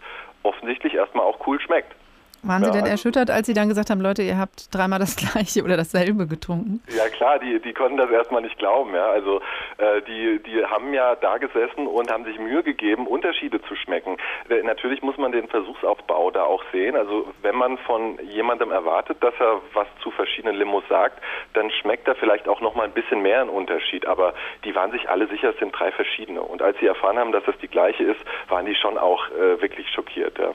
[0.42, 1.94] offensichtlich erstmal auch cool schmeckt.
[2.42, 5.62] Waren Sie denn erschüttert, als Sie dann gesagt haben, Leute, ihr habt dreimal das gleiche
[5.62, 6.82] oder dasselbe getrunken?
[6.88, 8.94] Ja klar, die, die konnten das erstmal nicht glauben.
[8.94, 9.08] Ja.
[9.08, 9.40] Also
[9.78, 14.16] äh, die, die haben ja da gesessen und haben sich Mühe gegeben, Unterschiede zu schmecken.
[14.48, 16.96] Äh, natürlich muss man den Versuchsaufbau da auch sehen.
[16.96, 21.20] Also wenn man von jemandem erwartet, dass er was zu verschiedenen Limos sagt,
[21.54, 24.06] dann schmeckt da vielleicht auch noch mal ein bisschen mehr ein Unterschied.
[24.06, 26.40] Aber die waren sich alle sicher, es sind drei verschiedene.
[26.42, 29.60] Und als sie erfahren haben, dass das die gleiche ist, waren die schon auch äh,
[29.60, 30.38] wirklich schockiert.
[30.38, 30.52] Ja.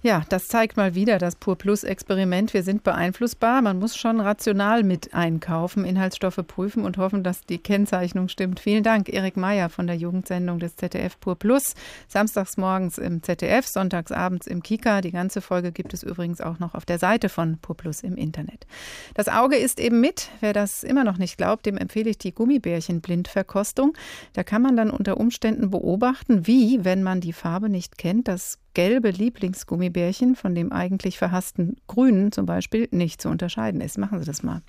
[0.00, 2.54] Ja, das zeigt mal wieder das Pur Plus Experiment.
[2.54, 3.62] Wir sind beeinflussbar.
[3.62, 8.60] Man muss schon rational mit einkaufen, Inhaltsstoffe prüfen und hoffen, dass die Kennzeichnung stimmt.
[8.60, 11.74] Vielen Dank, Erik Meyer von der Jugendsendung des ZDF Pur Plus.
[12.06, 15.00] Samstags morgens im ZDF, sonntags abends im Kika.
[15.00, 18.14] Die ganze Folge gibt es übrigens auch noch auf der Seite von Pur Plus im
[18.14, 18.68] Internet.
[19.14, 20.28] Das Auge ist eben mit.
[20.38, 23.94] Wer das immer noch nicht glaubt, dem empfehle ich die Gummibärchen-Blindverkostung.
[24.34, 28.60] Da kann man dann unter Umständen beobachten, wie, wenn man die Farbe nicht kennt, das
[28.78, 29.10] gelbe
[29.88, 33.98] Lieblingsgummibärchen von dem eigentlich verhassten grünen zum Beispiel nicht zu unterscheiden ist.
[33.98, 34.62] Machen Sie das mal.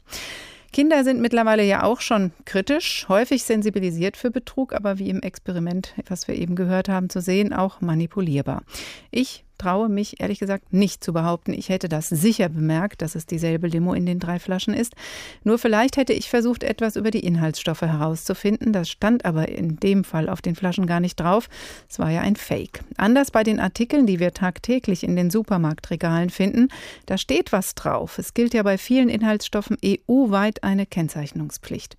[0.71, 5.95] Kinder sind mittlerweile ja auch schon kritisch, häufig sensibilisiert für Betrug, aber wie im Experiment,
[6.08, 8.62] was wir eben gehört haben, zu sehen, auch manipulierbar.
[9.10, 13.27] Ich traue mich ehrlich gesagt nicht zu behaupten, ich hätte das sicher bemerkt, dass es
[13.27, 14.95] dieselbe Limo in den drei Flaschen ist.
[15.43, 18.73] Nur vielleicht hätte ich versucht, etwas über die Inhaltsstoffe herauszufinden.
[18.73, 21.49] Das stand aber in dem Fall auf den Flaschen gar nicht drauf.
[21.87, 22.79] Es war ja ein Fake.
[22.97, 26.69] Anders bei den Artikeln, die wir tagtäglich in den Supermarktregalen finden,
[27.05, 28.17] da steht was drauf.
[28.17, 31.97] Es gilt ja bei vielen Inhaltsstoffen EU-weit eine Kennzeichnungspflicht.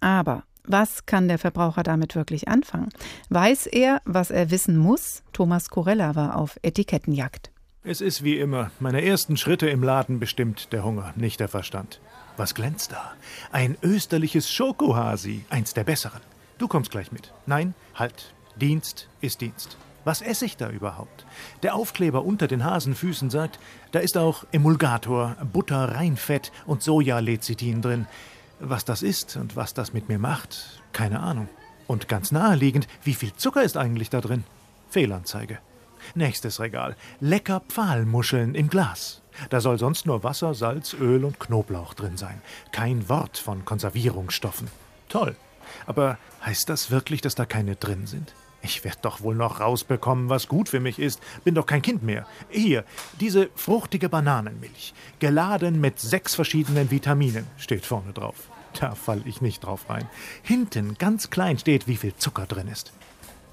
[0.00, 2.88] Aber was kann der Verbraucher damit wirklich anfangen?
[3.28, 5.22] Weiß er, was er wissen muss?
[5.32, 7.50] Thomas Corella war auf Etikettenjagd.
[7.82, 12.00] Es ist wie immer, meine ersten Schritte im Laden bestimmt der Hunger, nicht der Verstand.
[12.36, 13.12] Was glänzt da?
[13.52, 16.20] Ein österliches Schokohasi, eins der besseren.
[16.58, 17.32] Du kommst gleich mit.
[17.46, 18.34] Nein, halt.
[18.56, 19.78] Dienst ist Dienst.
[20.04, 21.26] Was esse ich da überhaupt?
[21.62, 23.58] Der Aufkleber unter den Hasenfüßen sagt,
[23.92, 28.06] da ist auch Emulgator, Butter, Reinfett und Sojalecithin drin.
[28.60, 31.48] Was das ist und was das mit mir macht, keine Ahnung.
[31.86, 34.44] Und ganz naheliegend, wie viel Zucker ist eigentlich da drin?
[34.90, 35.58] Fehlanzeige.
[36.14, 36.94] Nächstes Regal.
[37.20, 39.22] Lecker Pfahlmuscheln im Glas.
[39.48, 42.42] Da soll sonst nur Wasser, Salz, Öl und Knoblauch drin sein.
[42.70, 44.68] Kein Wort von Konservierungsstoffen.
[45.08, 45.36] Toll.
[45.86, 48.34] Aber heißt das wirklich, dass da keine drin sind?
[48.62, 51.20] Ich werde doch wohl noch rausbekommen, was gut für mich ist.
[51.44, 52.26] Bin doch kein Kind mehr.
[52.50, 52.84] Hier,
[53.18, 58.36] diese fruchtige Bananenmilch, geladen mit sechs verschiedenen Vitaminen, steht vorne drauf.
[58.78, 60.08] Da fall ich nicht drauf rein.
[60.42, 62.92] Hinten ganz klein steht, wie viel Zucker drin ist.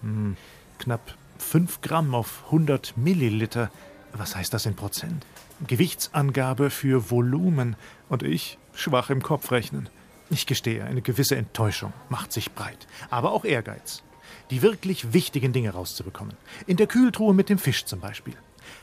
[0.01, 0.37] Hm,
[0.77, 3.71] knapp 5 Gramm auf 100 Milliliter.
[4.13, 5.25] Was heißt das in Prozent?
[5.65, 7.75] Gewichtsangabe für Volumen.
[8.09, 9.89] Und ich schwach im Kopf rechnen.
[10.29, 14.03] Ich gestehe, eine gewisse Enttäuschung macht sich breit, aber auch Ehrgeiz
[14.49, 16.35] die wirklich wichtigen Dinge rauszubekommen.
[16.65, 18.35] In der Kühltruhe mit dem Fisch zum Beispiel.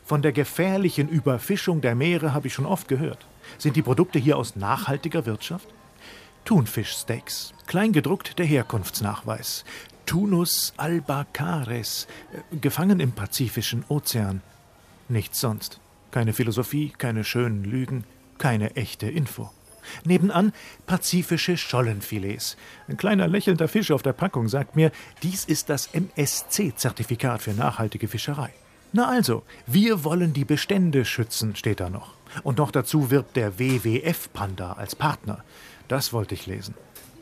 [0.05, 3.27] Von der gefährlichen Überfischung der Meere habe ich schon oft gehört.
[3.59, 5.69] Sind die Produkte hier aus nachhaltiger Wirtschaft?
[6.45, 9.65] Thunfischsteaks, kleingedruckt der Herkunftsnachweis.
[10.05, 12.07] Tunus albacares,
[12.53, 14.43] äh, gefangen im Pazifischen Ozean.
[15.09, 15.81] Nichts sonst.
[16.11, 18.05] Keine Philosophie, keine schönen Lügen,
[18.39, 19.51] keine echte Info.
[20.05, 20.53] Nebenan
[20.87, 22.57] pazifische Schollenfilets.
[22.89, 24.91] Ein kleiner lächelnder Fisch auf der Packung sagt mir,
[25.23, 28.51] dies ist das MSC-Zertifikat für nachhaltige Fischerei.
[28.93, 32.15] Na also, wir wollen die Bestände schützen, steht da noch.
[32.43, 35.43] Und noch dazu wirbt der WWF-Panda als Partner.
[35.89, 36.75] Das wollte ich lesen.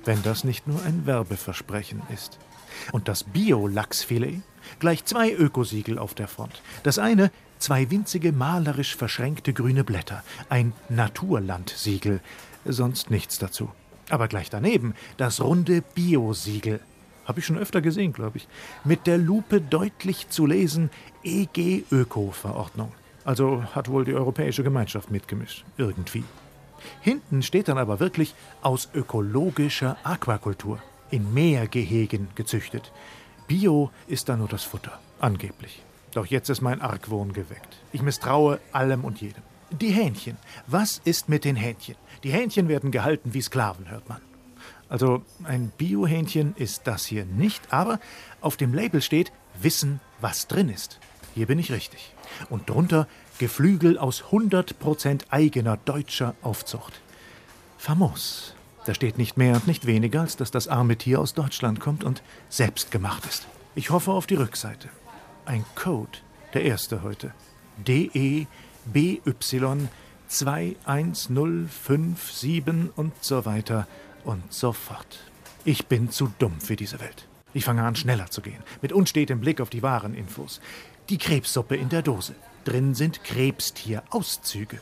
[0.05, 2.39] Wenn das nicht nur ein Werbeversprechen ist.
[2.93, 4.43] Und das Bio-Lachsfilet?
[4.81, 6.63] Gleich zwei Ökosiegel auf der Front.
[6.83, 12.21] Das eine zwei winzige malerisch verschränkte grüne Blätter, ein Naturlandsiegel
[12.65, 13.71] sonst nichts dazu.
[14.11, 16.81] Aber gleich daneben das runde Bio-Siegel.
[17.25, 18.49] Habe ich schon öfter gesehen, glaube ich.
[18.85, 20.91] Mit der Lupe deutlich zu lesen
[21.23, 22.93] EG Öko-Verordnung.
[23.25, 25.65] Also hat wohl die Europäische Gemeinschaft mitgemischt.
[25.77, 26.25] Irgendwie.
[27.01, 30.83] Hinten steht dann aber wirklich aus ökologischer Aquakultur.
[31.11, 32.91] In Meergehegen gezüchtet.
[33.47, 34.99] Bio ist da nur das Futter.
[35.21, 35.83] Angeblich.
[36.15, 37.79] Doch jetzt ist mein Argwohn geweckt.
[37.93, 39.43] Ich misstraue allem und jedem.
[39.73, 40.37] Die Hähnchen.
[40.67, 41.97] Was ist mit den Hähnchen?
[42.25, 44.21] Die Hähnchen werden gehalten wie Sklaven, hört man.
[44.89, 47.99] Also ein Biohähnchen ist das hier nicht, aber
[48.43, 51.01] auf dem Label steht Wissen, was drin ist.
[51.35, 52.13] Hier bin ich richtig.
[52.51, 53.09] Und drunter
[53.39, 57.01] Geflügel aus 100% eigener deutscher Aufzucht.
[57.79, 58.55] Famos.
[58.85, 62.05] Da steht nicht mehr und nicht weniger, als dass das arme Tier aus Deutschland kommt
[62.05, 63.47] und selbst gemacht ist.
[63.75, 64.89] Ich hoffe auf die Rückseite.
[65.47, 66.19] Ein Code,
[66.53, 67.33] der erste heute.
[67.79, 68.47] DE
[68.87, 69.21] BY
[70.29, 72.65] 21057
[72.97, 73.87] und so weiter
[74.25, 75.19] und so fort.
[75.65, 77.29] Ich bin zu dumm für diese Welt.
[77.55, 80.61] Ich fange an, schneller zu gehen, mit unstetem Blick auf die wahren Infos.
[81.09, 82.35] Die Krebssuppe in der Dose.
[82.65, 84.79] Drin sind Krebstierauszüge.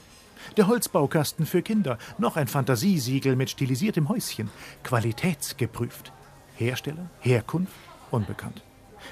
[0.56, 1.98] Der Holzbaukasten für Kinder.
[2.18, 4.50] Noch ein Fantasiesiegel mit stilisiertem Häuschen.
[4.84, 6.12] Qualitätsgeprüft.
[6.56, 7.72] Hersteller, Herkunft,
[8.10, 8.62] unbekannt.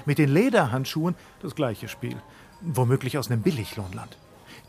[0.05, 2.21] Mit den Lederhandschuhen das gleiche Spiel.
[2.61, 4.17] Womöglich aus einem Billiglohnland.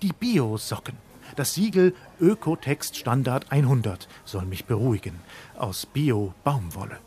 [0.02, 0.96] Die Bio-Socken.
[1.36, 5.20] Das Siegel Ökotext Standard 100 soll mich beruhigen.
[5.58, 6.98] Aus Bio-Baumwolle.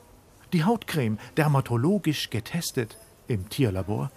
[0.53, 4.12] Die Hautcreme dermatologisch getestet im Tierlabor.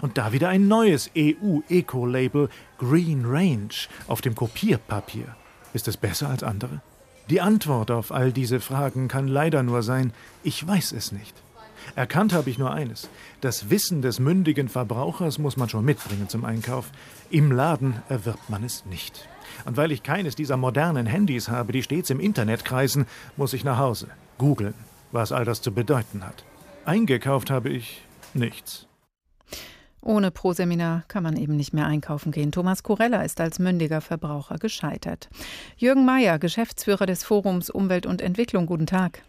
[0.00, 3.74] Und da wieder ein neues EU-Eco-Label Green Range
[4.08, 5.36] auf dem Kopierpapier.
[5.74, 6.80] Ist es besser als andere?
[7.28, 11.34] Die Antwort auf all diese Fragen kann leider nur sein, ich weiß es nicht.
[11.94, 13.08] Erkannt habe ich nur eines.
[13.40, 16.90] Das Wissen des mündigen Verbrauchers muss man schon mitbringen zum Einkauf.
[17.30, 19.28] Im Laden erwirbt man es nicht.
[19.64, 23.64] Und weil ich keines dieser modernen Handys habe, die stets im Internet kreisen, muss ich
[23.64, 24.74] nach Hause googeln,
[25.12, 26.44] was all das zu bedeuten hat.
[26.84, 28.02] Eingekauft habe ich
[28.34, 28.86] nichts.
[30.04, 32.50] Ohne Proseminar kann man eben nicht mehr einkaufen gehen.
[32.50, 35.28] Thomas Kurella ist als mündiger Verbraucher gescheitert.
[35.76, 39.22] Jürgen Mayer, Geschäftsführer des Forums Umwelt und Entwicklung, guten Tag.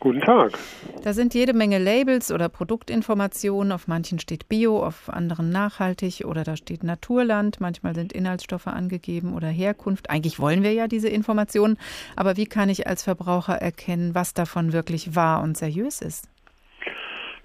[0.00, 0.58] Guten Tag.
[1.02, 3.70] Da sind jede Menge Labels oder Produktinformationen.
[3.70, 7.60] Auf manchen steht Bio, auf anderen nachhaltig oder da steht Naturland.
[7.60, 10.08] Manchmal sind Inhaltsstoffe angegeben oder Herkunft.
[10.08, 11.76] Eigentlich wollen wir ja diese Informationen.
[12.16, 16.28] Aber wie kann ich als Verbraucher erkennen, was davon wirklich wahr und seriös ist?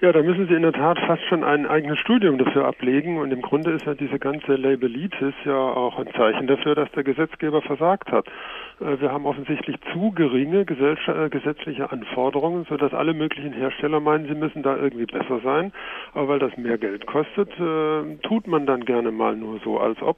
[0.01, 3.17] Ja, da müssen Sie in der Tat fast schon ein eigenes Studium dafür ablegen.
[3.17, 7.05] Und im Grunde ist ja diese ganze Labelitis ja auch ein Zeichen dafür, dass der
[7.05, 8.27] Gesetzgeber versagt hat.
[8.81, 14.35] Äh, wir haben offensichtlich zu geringe äh, gesetzliche Anforderungen, sodass alle möglichen Hersteller meinen, sie
[14.35, 15.71] müssen da irgendwie besser sein.
[16.13, 20.01] Aber weil das mehr Geld kostet, äh, tut man dann gerne mal nur so, als
[20.01, 20.17] ob.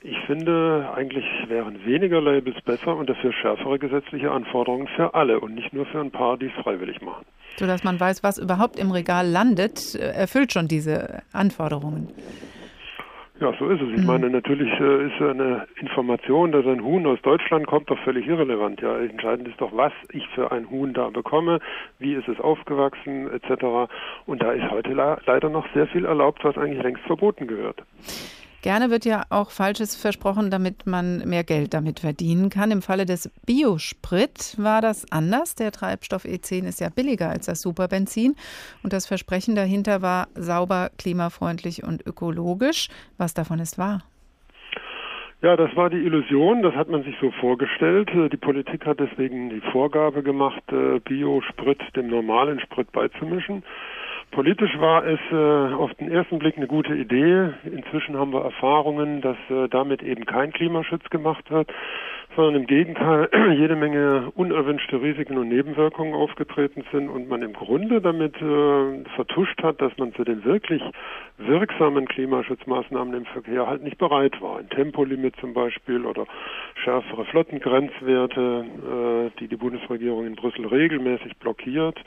[0.00, 5.56] Ich finde, eigentlich wären weniger Labels besser und dafür schärfere gesetzliche Anforderungen für alle und
[5.56, 7.26] nicht nur für ein paar, die es freiwillig machen.
[7.58, 12.08] Sodass man weiß, was überhaupt im Regal landet, erfüllt schon diese Anforderungen.
[13.40, 13.90] Ja, so ist es.
[13.90, 14.06] Ich mhm.
[14.06, 18.80] meine, natürlich äh, ist eine Information, dass ein Huhn aus Deutschland kommt, doch völlig irrelevant.
[18.80, 21.60] Ja, entscheidend ist doch, was ich für ein Huhn da bekomme,
[22.00, 23.90] wie ist es aufgewachsen, etc.
[24.26, 27.84] Und da ist heute leider noch sehr viel erlaubt, was eigentlich längst verboten gehört.
[28.68, 32.70] Gerne wird ja auch Falsches versprochen, damit man mehr Geld damit verdienen kann.
[32.70, 35.54] Im Falle des Biosprit war das anders.
[35.54, 38.34] Der Treibstoff E10 ist ja billiger als das Superbenzin.
[38.82, 42.88] Und das Versprechen dahinter war sauber, klimafreundlich und ökologisch.
[43.16, 44.02] Was davon ist wahr?
[45.40, 48.10] Ja, das war die Illusion, das hat man sich so vorgestellt.
[48.12, 53.62] Die Politik hat deswegen die Vorgabe gemacht, äh, Biosprit dem normalen Sprit beizumischen.
[54.30, 57.50] Politisch war es äh, auf den ersten Blick eine gute Idee.
[57.64, 61.72] Inzwischen haben wir Erfahrungen, dass äh, damit eben kein Klimaschutz gemacht wird,
[62.36, 68.02] sondern im Gegenteil jede Menge unerwünschte Risiken und Nebenwirkungen aufgetreten sind und man im Grunde
[68.02, 70.82] damit äh, vertuscht hat, dass man zu den wirklich
[71.38, 74.58] wirksamen Klimaschutzmaßnahmen im Verkehr halt nicht bereit war.
[74.58, 76.26] Ein Tempolimit zum Beispiel oder
[76.84, 78.66] schärfere Flottengrenzwerte,
[79.34, 81.98] äh, die die Bundesregierung in Brüssel regelmäßig blockiert.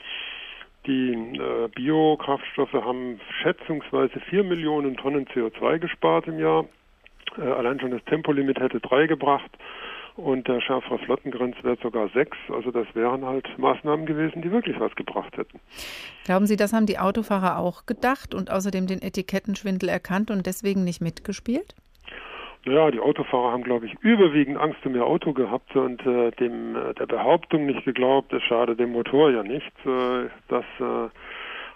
[0.86, 6.64] Die äh, Biokraftstoffe haben schätzungsweise vier Millionen Tonnen CO2 gespart im Jahr.
[7.38, 9.50] Äh, allein schon das Tempolimit hätte drei gebracht
[10.16, 12.36] und der schärfere Flottengrenzwert sogar sechs.
[12.48, 15.60] Also das wären halt Maßnahmen gewesen, die wirklich was gebracht hätten.
[16.24, 20.84] Glauben Sie, das haben die Autofahrer auch gedacht und außerdem den Etikettenschwindel erkannt und deswegen
[20.84, 21.74] nicht mitgespielt?
[22.64, 26.76] Naja, die Autofahrer haben, glaube ich, überwiegend Angst um ihr Auto gehabt und äh, dem
[26.76, 29.72] äh, der Behauptung nicht geglaubt, es schadet dem Motor ja nicht.
[29.84, 31.08] Äh, das äh,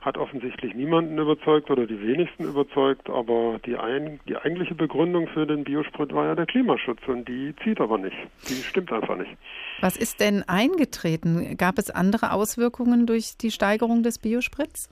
[0.06, 5.44] hat offensichtlich niemanden überzeugt oder die wenigsten überzeugt, aber die, ein, die eigentliche Begründung für
[5.44, 8.16] den Biosprit war ja der Klimaschutz und die zieht aber nicht.
[8.48, 9.36] Die stimmt einfach nicht.
[9.80, 11.56] Was ist denn eingetreten?
[11.56, 14.88] Gab es andere Auswirkungen durch die Steigerung des Biosprits?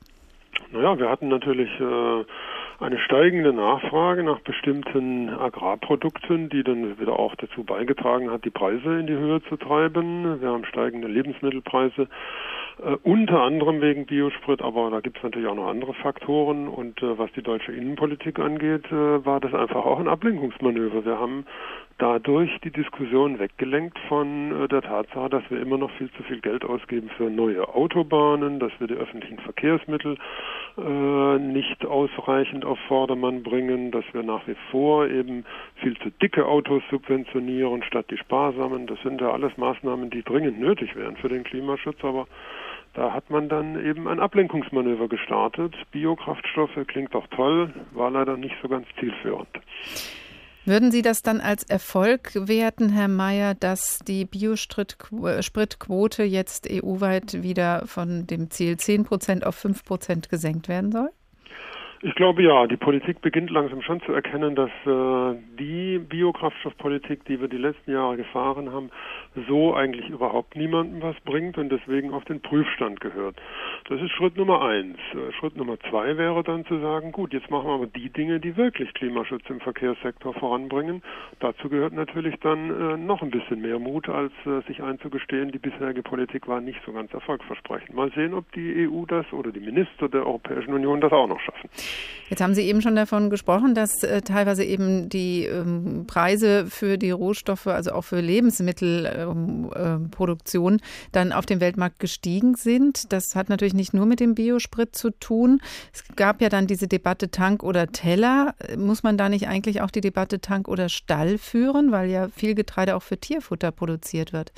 [0.73, 2.25] Naja, wir hatten natürlich äh,
[2.81, 8.99] eine steigende Nachfrage nach bestimmten Agrarprodukten, die dann wieder auch dazu beigetragen hat, die Preise
[8.99, 10.41] in die Höhe zu treiben.
[10.41, 12.09] Wir haben steigende Lebensmittelpreise,
[12.83, 16.69] äh, unter anderem wegen Biosprit, aber da gibt es natürlich auch noch andere Faktoren.
[16.69, 21.05] Und äh, was die deutsche Innenpolitik angeht, äh, war das einfach auch ein Ablenkungsmanöver.
[21.05, 21.47] Wir haben
[21.99, 26.41] dadurch die Diskussion weggelenkt von äh, der Tatsache, dass wir immer noch viel zu viel
[26.41, 30.17] Geld ausgeben für neue Autobahnen, dass wir die öffentlichen Verkehrsmittel
[30.77, 35.45] äh, nicht ausreichend auf Vordermann bringen, dass wir nach wie vor eben
[35.77, 38.87] viel zu dicke Autos subventionieren statt die sparsamen.
[38.87, 42.27] Das sind ja alles Maßnahmen, die dringend nötig wären für den Klimaschutz, aber
[42.95, 45.75] da hat man dann eben ein Ablenkungsmanöver gestartet.
[45.91, 49.49] Biokraftstoffe klingt doch toll, war leider nicht so ganz zielführend.
[50.67, 57.83] Würden Sie das dann als Erfolg werten, Herr Mayer, dass die Biospritquote jetzt EU-weit wieder
[57.87, 61.11] von dem Ziel 10 Prozent auf 5 Prozent gesenkt werden soll?
[62.01, 67.41] Ich glaube ja, die Politik beginnt langsam schon zu erkennen, dass äh, die Biokraftstoffpolitik, die
[67.41, 68.91] wir die letzten Jahre gefahren haben,
[69.49, 73.37] so eigentlich überhaupt niemandem was bringt und deswegen auf den Prüfstand gehört.
[73.89, 74.97] Das ist Schritt Nummer eins.
[75.13, 78.41] Äh, Schritt Nummer zwei wäre dann zu sagen, gut, jetzt machen wir aber die Dinge,
[78.41, 81.03] die wirklich Klimaschutz im Verkehrssektor voranbringen.
[81.41, 85.59] Dazu gehört natürlich dann äh, noch ein bisschen mehr Mut, als äh, sich einzugestehen, die
[85.59, 87.95] bisherige Politik war nicht so ganz erfolgversprechend.
[87.95, 91.41] Mal sehen, ob die EU das oder die Minister der Europäischen Union das auch noch
[91.41, 91.69] schaffen.
[92.29, 96.97] Jetzt haben Sie eben schon davon gesprochen, dass äh, teilweise eben die ähm, Preise für
[96.99, 100.79] die Rohstoffe, also auch für Lebensmittelproduktion, ähm, äh,
[101.13, 103.13] dann auf dem Weltmarkt gestiegen sind.
[103.13, 105.61] Das hat natürlich nicht nur mit dem Biosprit zu tun.
[105.93, 108.55] Es gab ja dann diese Debatte Tank oder Teller.
[108.77, 112.55] Muss man da nicht eigentlich auch die Debatte Tank oder Stall führen, weil ja viel
[112.55, 114.53] Getreide auch für Tierfutter produziert wird?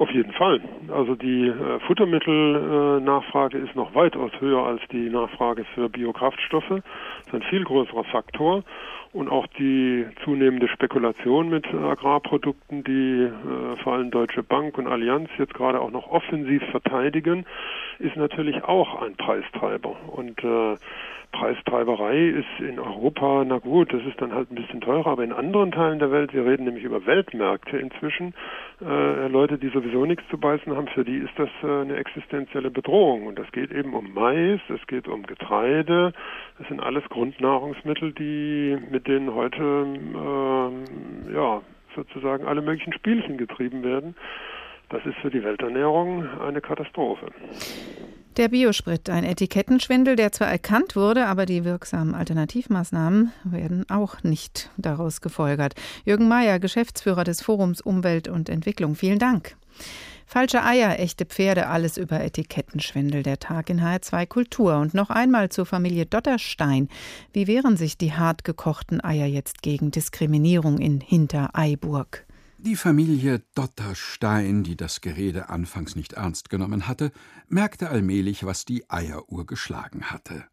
[0.00, 0.62] Auf jeden Fall.
[0.88, 6.70] Also die äh, Futtermittelnachfrage äh, ist noch weitaus höher als die Nachfrage für Biokraftstoffe.
[6.70, 8.64] Das ist ein viel größerer Faktor.
[9.12, 15.28] Und auch die zunehmende Spekulation mit Agrarprodukten, die äh, vor allem Deutsche Bank und Allianz
[15.36, 17.44] jetzt gerade auch noch offensiv verteidigen,
[17.98, 19.96] ist natürlich auch ein Preistreiber.
[20.12, 20.76] Und äh,
[21.32, 25.32] Preistreiberei ist in Europa, na gut, das ist dann halt ein bisschen teurer, aber in
[25.32, 28.34] anderen Teilen der Welt, wir reden nämlich über Weltmärkte inzwischen,
[28.80, 32.70] äh, Leute, die sowieso nichts zu beißen haben, für die ist das äh, eine existenzielle
[32.70, 33.26] Bedrohung.
[33.26, 36.12] Und das geht eben um Mais, es geht um Getreide,
[36.58, 41.62] das sind alles Grundnahrungsmittel, die mit denen heute äh, ja
[41.94, 44.14] sozusagen alle möglichen Spielchen getrieben werden.
[44.90, 47.30] Das ist für die Welternährung eine Katastrophe.
[48.36, 54.70] Der Biosprit, ein Etikettenschwindel, der zwar erkannt wurde, aber die wirksamen Alternativmaßnahmen werden auch nicht
[54.76, 55.74] daraus gefolgert.
[56.04, 59.56] Jürgen Mayer, Geschäftsführer des Forums Umwelt und Entwicklung, vielen Dank.
[60.26, 63.24] Falsche Eier, echte Pferde, alles über Etikettenschwindel.
[63.24, 64.76] Der Tag in HR2 Kultur.
[64.78, 66.88] Und noch einmal zur Familie Dotterstein.
[67.32, 72.26] Wie wehren sich die hart gekochten Eier jetzt gegen Diskriminierung in Hintereiburg?
[72.62, 77.10] Die Familie Dotterstein, die das Gerede anfangs nicht ernst genommen hatte,
[77.48, 80.44] merkte allmählich, was die Eieruhr geschlagen hatte.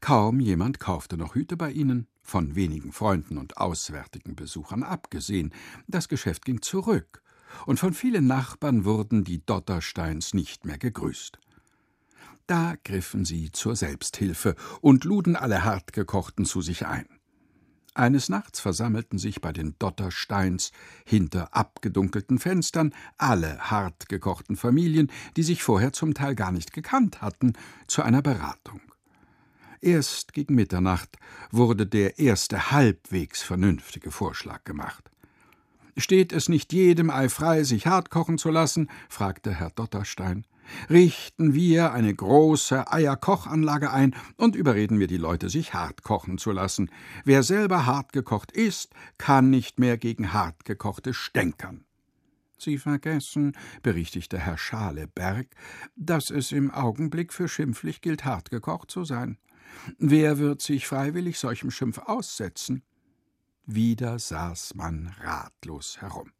[0.00, 5.54] Kaum jemand kaufte noch Hüte bei ihnen, von wenigen Freunden und auswärtigen Besuchern abgesehen.
[5.86, 7.22] Das Geschäft ging zurück,
[7.66, 11.38] und von vielen Nachbarn wurden die Dottersteins nicht mehr gegrüßt.
[12.48, 17.06] Da griffen sie zur Selbsthilfe und luden alle Hartgekochten zu sich ein.
[17.98, 20.70] Eines Nachts versammelten sich bei den Dottersteins
[21.04, 27.22] hinter abgedunkelten Fenstern alle hart gekochten Familien, die sich vorher zum Teil gar nicht gekannt
[27.22, 27.54] hatten,
[27.88, 28.80] zu einer Beratung.
[29.80, 31.16] Erst gegen Mitternacht
[31.50, 35.10] wurde der erste halbwegs vernünftige Vorschlag gemacht.
[35.98, 38.88] Steht es nicht jedem Ei frei, sich hart kochen zu lassen?
[39.08, 40.46] fragte Herr Dotterstein
[40.90, 46.52] richten wir eine große Eierkochanlage ein und überreden wir die Leute, sich hart kochen zu
[46.52, 46.90] lassen.
[47.24, 51.84] Wer selber hart gekocht ist, kann nicht mehr gegen hart gekochte stänkern.
[52.58, 55.46] Sie vergessen, berichtigte Herr Schaleberg,
[55.96, 59.38] dass es im Augenblick für schimpflich gilt, hart gekocht zu sein.
[59.98, 62.82] Wer wird sich freiwillig solchem Schimpf aussetzen?
[63.70, 66.32] Wieder saß man ratlos herum.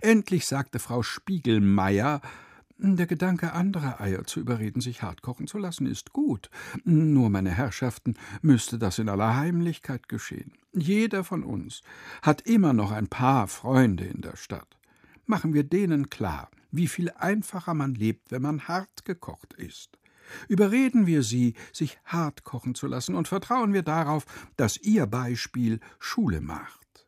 [0.00, 2.22] Endlich sagte Frau Spiegelmeier,
[2.78, 6.48] der Gedanke, andere Eier zu überreden, sich hart kochen zu lassen, ist gut.
[6.84, 10.54] Nur, meine Herrschaften, müsste das in aller Heimlichkeit geschehen.
[10.72, 11.82] Jeder von uns
[12.22, 14.78] hat immer noch ein paar Freunde in der Stadt.
[15.26, 19.98] Machen wir denen klar, wie viel einfacher man lebt, wenn man hart gekocht ist.
[20.48, 24.24] Überreden wir sie, sich hart kochen zu lassen, und vertrauen wir darauf,
[24.56, 27.06] dass ihr Beispiel Schule macht.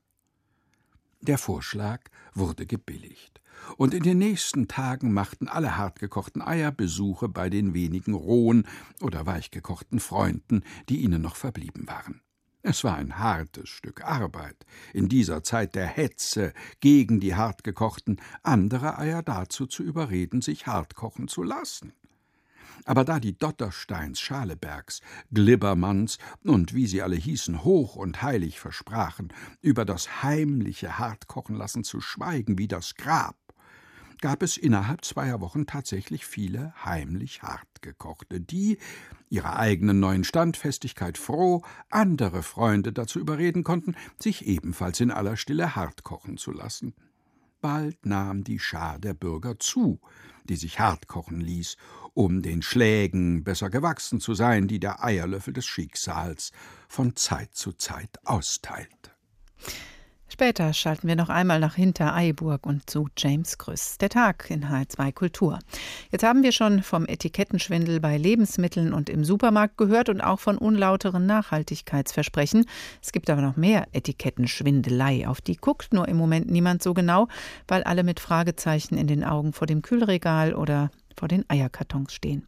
[1.21, 2.01] Der Vorschlag
[2.35, 3.43] wurde gebilligt
[3.77, 8.67] und in den nächsten Tagen machten alle hartgekochten Eier Besuche bei den wenigen rohen
[9.01, 12.21] oder weichgekochten Freunden, die ihnen noch verblieben waren.
[12.65, 18.99] Es war ein hartes Stück Arbeit, in dieser Zeit der Hetze gegen die hartgekochten andere
[18.99, 21.93] Eier dazu zu überreden, sich hart kochen zu lassen.
[22.85, 25.01] Aber da die Dottersteins, Schalebergs,
[25.33, 32.01] Glibbermanns und wie sie alle hießen, hoch und heilig versprachen, über das heimliche Hartkochenlassen zu
[32.01, 33.37] schweigen wie das Grab,
[34.23, 38.79] gab es innerhalb zweier Wochen tatsächlich viele heimlich hartgekochte, die,
[39.29, 45.77] ihrer eigenen neuen Standfestigkeit froh, andere Freunde dazu überreden konnten, sich ebenfalls in aller Stille
[45.77, 46.95] hart kochen zu lassen.
[47.61, 50.01] Bald nahm die Schar der Bürger zu,
[50.45, 51.77] die sich hart kochen ließ,
[52.15, 56.53] um den Schlägen besser gewachsen zu sein, die der Eierlöffel des Schicksals
[56.89, 59.15] von Zeit zu Zeit austeilt.
[60.33, 63.99] Später schalten wir noch einmal nach Hinter-Eiburg und zu James Grüss.
[63.99, 65.59] Der Tag in H2 Kultur.
[66.11, 70.57] Jetzt haben wir schon vom Etikettenschwindel bei Lebensmitteln und im Supermarkt gehört und auch von
[70.57, 72.65] unlauteren Nachhaltigkeitsversprechen.
[73.03, 75.29] Es gibt aber noch mehr Etikettenschwindelei.
[75.29, 77.29] Auf die guckt nur im Moment niemand so genau,
[77.69, 82.47] weil alle mit Fragezeichen in den Augen vor dem Kühlregal oder vor den Eierkartons stehen.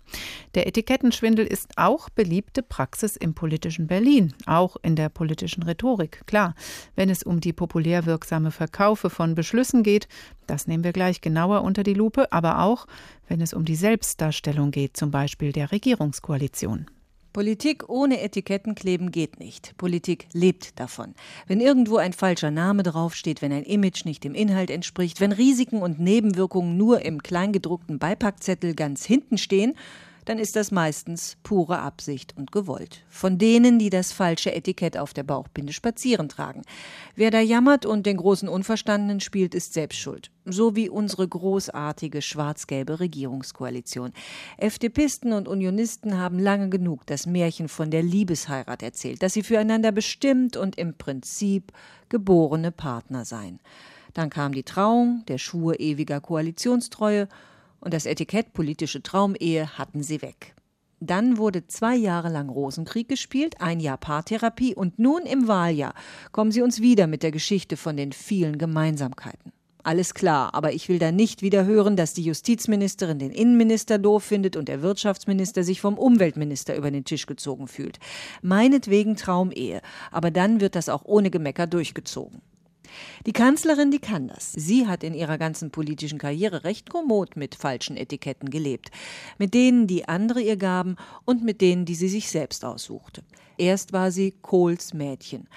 [0.55, 6.27] Der Etikettenschwindel ist auch beliebte Praxis im politischen Berlin, auch in der politischen Rhetorik.
[6.27, 6.55] Klar,
[6.97, 10.09] wenn es um die populär wirksame Verkaufe von Beschlüssen geht,
[10.47, 12.87] das nehmen wir gleich genauer unter die Lupe, aber auch,
[13.29, 16.87] wenn es um die Selbstdarstellung geht, zum Beispiel der Regierungskoalition.
[17.35, 19.77] Politik ohne Etikettenkleben geht nicht.
[19.77, 21.17] Politik lebt davon.
[21.49, 25.83] Wenn irgendwo ein falscher Name draufsteht, wenn ein Image nicht dem Inhalt entspricht, wenn Risiken
[25.83, 29.75] und Nebenwirkungen nur im kleingedruckten Beipackzettel ganz hinten stehen,
[30.25, 33.05] dann ist das meistens pure Absicht und gewollt.
[33.09, 36.63] Von denen, die das falsche Etikett auf der Bauchbinde spazieren tragen.
[37.15, 40.31] Wer da jammert und den großen Unverstandenen spielt, ist selbst schuld.
[40.45, 44.13] So wie unsere großartige schwarz-gelbe Regierungskoalition.
[44.59, 49.93] FDPisten und Unionisten haben lange genug das Märchen von der Liebesheirat erzählt, dass sie füreinander
[49.93, 51.73] bestimmt und im Prinzip
[52.09, 53.61] geborene Partner seien.
[54.15, 57.29] Dann kam die Trauung, der Schwur ewiger Koalitionstreue
[57.85, 60.55] und das Etikett politische Traumehe hatten sie weg.
[61.01, 65.95] Dann wurde zwei Jahre lang Rosenkrieg gespielt, ein Jahr Paartherapie und nun im Wahljahr
[66.33, 69.53] kommen sie uns wieder mit der Geschichte von den vielen Gemeinsamkeiten.
[69.83, 74.25] Alles klar, aber ich will da nicht wieder hören, dass die Justizministerin den Innenminister doof
[74.25, 77.99] findet und der Wirtschaftsminister sich vom Umweltminister über den Tisch gezogen fühlt.
[78.41, 82.41] Meinetwegen Traumehe, aber dann wird das auch ohne Gemecker durchgezogen.
[83.27, 84.53] Die Kanzlerin, die kann das.
[84.53, 88.91] Sie hat in ihrer ganzen politischen Karriere recht kommod mit falschen Etiketten gelebt.
[89.39, 93.23] Mit denen, die andere ihr gaben und mit denen, die sie sich selbst aussuchte.
[93.59, 95.49] Erst war sie Kohls Mädchen.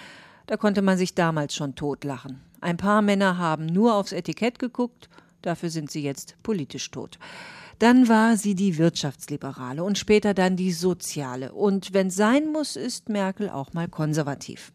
[0.45, 2.41] Da konnte man sich damals schon totlachen.
[2.61, 5.09] Ein paar Männer haben nur aufs Etikett geguckt,
[5.41, 7.19] dafür sind sie jetzt politisch tot.
[7.79, 11.51] Dann war sie die Wirtschaftsliberale und später dann die Soziale.
[11.53, 14.71] Und wenn sein muss, ist Merkel auch mal konservativ.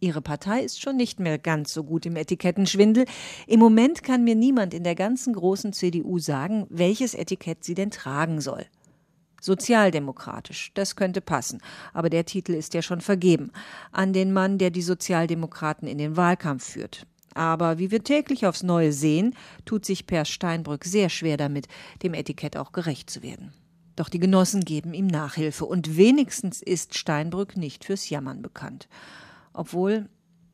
[0.00, 3.06] Ihre Partei ist schon nicht mehr ganz so gut im Etikettenschwindel.
[3.46, 7.90] Im Moment kann mir niemand in der ganzen großen CDU sagen, welches Etikett sie denn
[7.90, 8.66] tragen soll.
[9.40, 11.60] Sozialdemokratisch, das könnte passen,
[11.92, 13.52] aber der Titel ist ja schon vergeben
[13.92, 17.06] an den Mann, der die Sozialdemokraten in den Wahlkampf führt.
[17.34, 19.34] Aber wie wir täglich aufs Neue sehen,
[19.66, 21.68] tut sich Per Steinbrück sehr schwer damit,
[22.02, 23.52] dem Etikett auch gerecht zu werden.
[23.94, 28.88] Doch die Genossen geben ihm Nachhilfe und wenigstens ist Steinbrück nicht fürs Jammern bekannt.
[29.56, 30.10] Obwohl,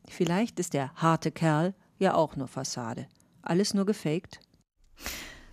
[0.07, 3.07] vielleicht ist der harte Kerl ja auch nur Fassade.
[3.41, 4.39] Alles nur gefaked.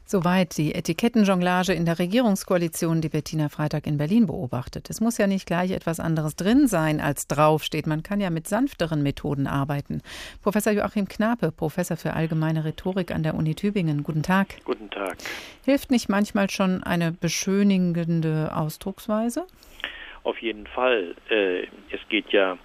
[0.05, 4.89] Soweit die Etikettenjonglage in der Regierungskoalition, die Bettina Freitag in Berlin beobachtet.
[4.89, 7.87] Es muss ja nicht gleich etwas anderes drin sein, als draufsteht.
[7.89, 10.01] Man kann ja mit sanfteren Methoden arbeiten.
[10.43, 14.05] Professor Joachim Knape, Professor für allgemeine Rhetorik an der Uni Tübingen.
[14.05, 14.65] Guten Tag.
[14.65, 15.17] Guten Tag.
[15.65, 19.47] Hilft nicht manchmal schon eine beschönigende Ausdrucksweise?
[20.23, 21.15] Auf jeden Fall.
[21.31, 22.59] Äh, es geht ja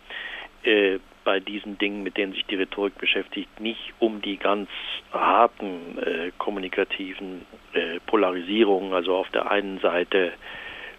[0.66, 4.70] äh, bei diesen Dingen, mit denen sich die Rhetorik beschäftigt, nicht um die ganz
[5.12, 10.34] harten äh, kommunikativen äh, Polarisierungen, also auf der einen Seite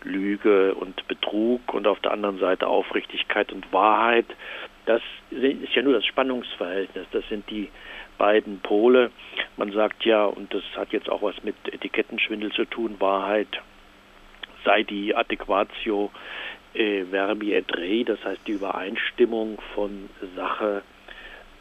[0.02, 4.26] Lüge und Betrug und auf der anderen Seite Aufrichtigkeit und Wahrheit.
[4.84, 7.70] Das ist ja nur das Spannungsverhältnis, das sind die
[8.18, 9.10] beiden Pole.
[9.56, 13.48] Man sagt ja, und das hat jetzt auch was mit Etikettenschwindel zu tun, Wahrheit
[14.66, 16.10] sei die Adäquatio
[16.77, 20.83] äh, Verbi et Re, das heißt die Übereinstimmung von Sache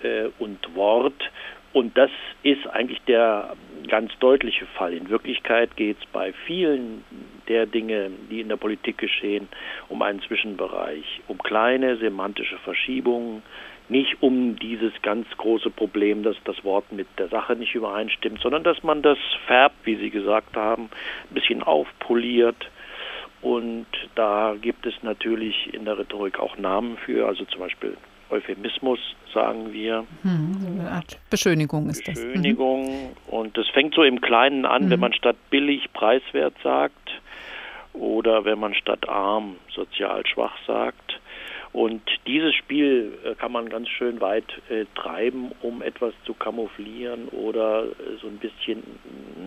[0.03, 1.31] äh, und Wort.
[1.73, 2.11] Und das
[2.43, 3.53] ist eigentlich der
[3.89, 4.93] ganz deutliche Fall.
[4.93, 7.03] In Wirklichkeit geht es bei vielen
[7.49, 9.49] der Dinge, die in der Politik geschehen,
[9.89, 13.43] um einen Zwischenbereich, um kleine semantische Verschiebungen,
[13.89, 18.63] nicht um dieses ganz große Problem, dass das Wort mit der Sache nicht übereinstimmt, sondern
[18.63, 20.89] dass man das färbt, wie Sie gesagt haben,
[21.29, 22.71] ein bisschen aufpoliert,
[23.45, 23.85] und
[24.15, 27.95] da gibt es natürlich in der Rhetorik auch Namen für, also zum Beispiel
[28.31, 28.97] Euphemismus,
[29.35, 30.03] sagen wir.
[30.23, 32.15] Hm, eine Art Beschönigung ist das.
[32.15, 32.85] Beschönigung.
[32.85, 33.09] Mhm.
[33.27, 34.89] Und das fängt so im Kleinen an, mhm.
[34.89, 37.11] wenn man statt billig preiswert sagt
[37.93, 41.19] oder wenn man statt arm sozial schwach sagt.
[41.75, 47.27] Und dieses Spiel äh, kann man ganz schön weit äh, treiben, um etwas zu kamouflieren
[47.27, 48.81] oder äh, so ein bisschen,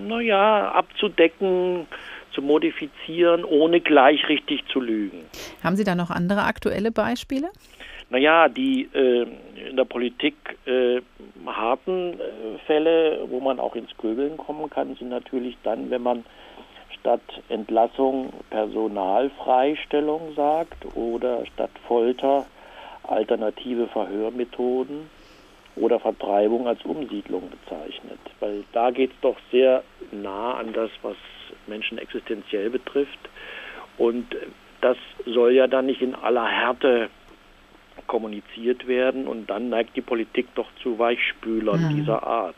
[0.06, 1.86] naja, abzudecken,
[2.34, 5.22] zu modifizieren, ohne gleich richtig zu lügen.
[5.64, 7.48] Haben Sie da noch andere aktuelle Beispiele?
[8.10, 9.26] Naja, die äh,
[9.70, 10.34] in der Politik
[10.66, 11.00] äh,
[11.46, 16.26] harten äh, Fälle, wo man auch ins Grübeln kommen kann, sind natürlich dann, wenn man
[17.00, 22.46] statt Entlassung Personalfreistellung sagt oder statt Folter
[23.04, 25.08] alternative Verhörmethoden
[25.76, 28.18] oder Vertreibung als Umsiedlung bezeichnet.
[28.40, 31.16] Weil da geht es doch sehr nah an das, was
[31.66, 33.18] Menschen existenziell betrifft.
[33.96, 34.26] Und
[34.80, 37.10] das soll ja dann nicht in aller Härte
[38.06, 41.96] kommuniziert werden und dann neigt die Politik doch zu Weichspülern mhm.
[41.96, 42.56] dieser Art.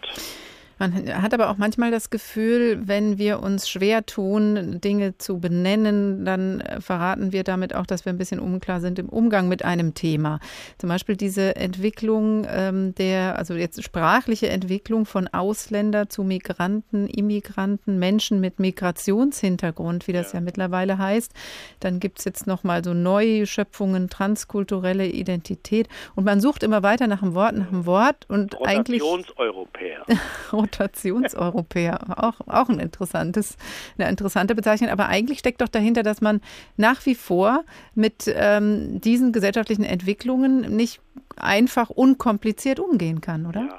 [0.81, 6.24] Man hat aber auch manchmal das Gefühl, wenn wir uns schwer tun, Dinge zu benennen,
[6.24, 9.62] dann äh, verraten wir damit auch, dass wir ein bisschen unklar sind im Umgang mit
[9.62, 10.41] einem Thema.
[10.78, 17.99] Zum Beispiel diese Entwicklung ähm, der, also jetzt sprachliche Entwicklung von Ausländer zu Migranten, Immigranten,
[17.99, 21.35] Menschen mit Migrationshintergrund, wie das ja, ja mittlerweile heißt.
[21.81, 25.91] Dann gibt es jetzt nochmal so Neuschöpfungen, transkulturelle Identität.
[26.14, 28.24] Und man sucht immer weiter nach einem Wort, nach einem Wort.
[28.31, 29.03] Und eigentlich.
[29.03, 30.07] Rotationseuropäer.
[30.71, 31.99] Mutationseuropäer.
[32.16, 33.57] Auch, auch ein interessantes,
[33.99, 34.91] eine interessante Bezeichnung.
[34.91, 36.41] Aber eigentlich steckt doch dahinter, dass man
[36.77, 37.64] nach wie vor
[37.95, 41.01] mit ähm, diesen gesellschaftlichen Entwicklungen nicht
[41.37, 43.61] einfach unkompliziert umgehen kann, oder?
[43.61, 43.79] Ja.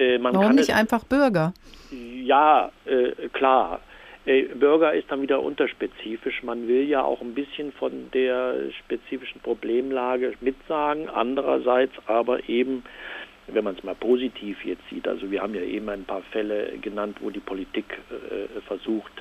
[0.00, 1.52] Äh, Warum nicht einfach Bürger?
[1.90, 3.80] Ja, äh, klar.
[4.26, 6.42] Äh, Bürger ist dann wieder unterspezifisch.
[6.42, 12.84] Man will ja auch ein bisschen von der spezifischen Problemlage mitsagen, andererseits aber eben
[13.52, 16.78] wenn man es mal positiv jetzt sieht, also wir haben ja eben ein paar Fälle
[16.80, 19.12] genannt, wo die Politik äh, versucht,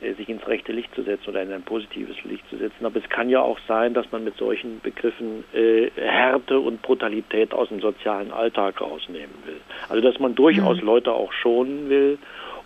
[0.00, 2.84] äh, sich ins rechte Licht zu setzen oder in ein positives Licht zu setzen.
[2.84, 7.52] Aber es kann ja auch sein, dass man mit solchen Begriffen äh, Härte und Brutalität
[7.54, 9.60] aus dem sozialen Alltag rausnehmen will.
[9.88, 10.86] Also dass man durchaus mhm.
[10.86, 12.18] Leute auch schonen will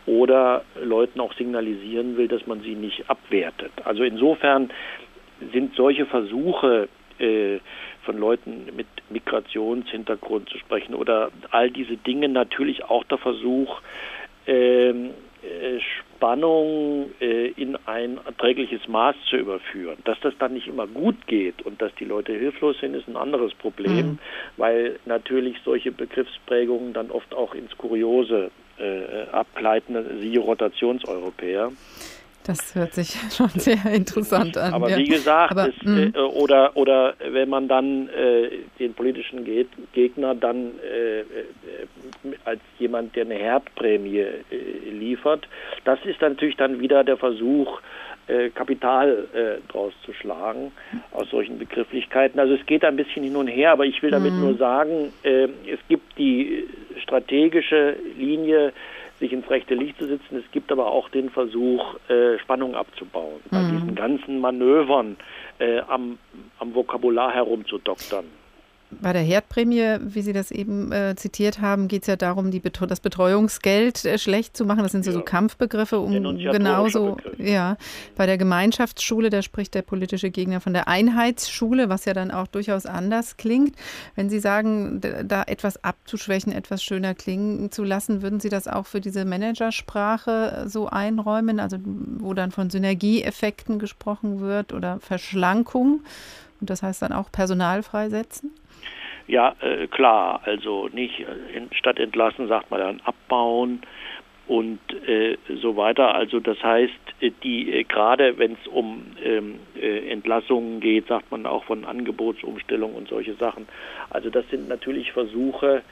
[0.06, 3.72] oder Leuten auch signalisieren will, dass man sie nicht abwertet.
[3.84, 4.70] Also insofern
[5.52, 6.88] sind solche Versuche,
[7.18, 7.58] äh,
[8.04, 13.80] von Leuten mit Migrationshintergrund zu sprechen oder all diese Dinge natürlich auch der Versuch,
[14.46, 15.10] ähm,
[15.42, 19.98] äh, Spannung äh, in ein erträgliches Maß zu überführen.
[20.04, 23.16] Dass das dann nicht immer gut geht und dass die Leute hilflos sind, ist ein
[23.16, 24.18] anderes Problem, mhm.
[24.56, 31.70] weil natürlich solche Begriffsprägungen dann oft auch ins Kuriose äh, abgleiten, siehe Rotationseuropäer.
[32.48, 34.72] Das hört sich schon sehr interessant an.
[34.72, 34.96] Aber ja.
[34.96, 36.14] wie gesagt, Aber, es, hm.
[36.14, 39.44] äh, oder, oder wenn man dann äh, den politischen
[39.92, 41.24] Gegner dann äh, äh,
[42.46, 45.46] als jemand, der eine Herdprämie äh, liefert,
[45.84, 47.82] das ist natürlich dann wieder der Versuch,
[48.28, 49.26] äh, Kapital
[49.68, 50.72] draus zu schlagen
[51.12, 52.40] aus solchen Begrifflichkeiten.
[52.40, 54.40] Also es geht ein bisschen hin und her, aber ich will damit hm.
[54.40, 56.66] nur sagen, es gibt die
[57.02, 58.72] strategische Linie,
[59.18, 60.36] sich ins rechte Licht zu setzen.
[60.36, 63.70] Es gibt aber auch den Versuch, äh, Spannung abzubauen, bei mhm.
[63.72, 65.16] diesen ganzen Manövern
[65.58, 66.18] äh, am,
[66.58, 68.26] am Vokabular herumzudoktern.
[68.90, 72.62] Bei der Herdprämie, wie Sie das eben äh, zitiert haben, geht es ja darum, die
[72.62, 74.82] das Betreuungsgeld äh, schlecht zu machen.
[74.82, 75.18] Das sind so, ja.
[75.18, 77.38] so Kampfbegriffe, um genauso, Begriff.
[77.38, 77.76] ja.
[78.16, 82.46] Bei der Gemeinschaftsschule, da spricht der politische Gegner von der Einheitsschule, was ja dann auch
[82.46, 83.76] durchaus anders klingt.
[84.14, 88.86] Wenn Sie sagen, da etwas abzuschwächen, etwas schöner klingen zu lassen, würden Sie das auch
[88.86, 96.00] für diese Managersprache äh, so einräumen, also wo dann von Synergieeffekten gesprochen wird oder Verschlankung?
[96.60, 98.50] Und das heißt dann auch Personal freisetzen?
[99.28, 100.40] Ja, äh, klar.
[100.44, 101.26] Also nicht äh,
[101.72, 103.82] statt entlassen sagt man dann abbauen
[104.48, 106.14] und äh, so weiter.
[106.14, 111.30] Also das heißt, äh, die äh, gerade wenn es um ähm, äh, Entlassungen geht, sagt
[111.30, 113.68] man auch von Angebotsumstellung und solche Sachen.
[114.08, 115.82] Also das sind natürlich Versuche,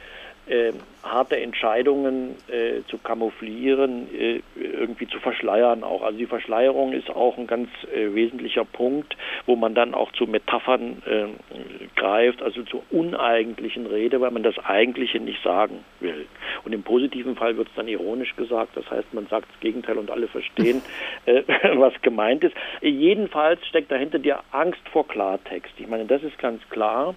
[0.49, 0.73] äh,
[1.03, 6.03] harte Entscheidungen äh, zu kamouflieren, äh, irgendwie zu verschleiern auch.
[6.03, 9.17] Also die Verschleierung ist auch ein ganz äh, wesentlicher Punkt,
[9.47, 11.27] wo man dann auch zu Metaphern äh,
[11.97, 16.27] greift, also zur uneigentlichen Rede, weil man das Eigentliche nicht sagen will.
[16.65, 19.99] Und im positiven Fall wird es dann ironisch gesagt, das heißt, man sagt das Gegenteil
[19.99, 20.83] und alle verstehen,
[21.27, 21.43] äh,
[21.75, 22.55] was gemeint ist.
[22.81, 25.73] Jedenfalls steckt dahinter die Angst vor Klartext.
[25.79, 27.15] Ich meine, das ist ganz klar.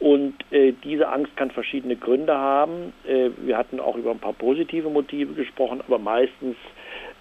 [0.00, 2.94] Und äh, diese Angst kann verschiedene Gründe haben.
[3.06, 6.56] Äh, wir hatten auch über ein paar positive Motive gesprochen, aber meistens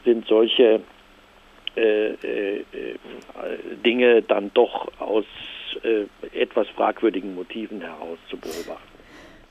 [0.05, 0.82] sind solche
[1.75, 2.63] äh, äh
[3.86, 5.25] Dinge dann doch aus
[5.84, 6.05] äh,
[6.38, 8.88] etwas fragwürdigen Motiven heraus zu beobachten.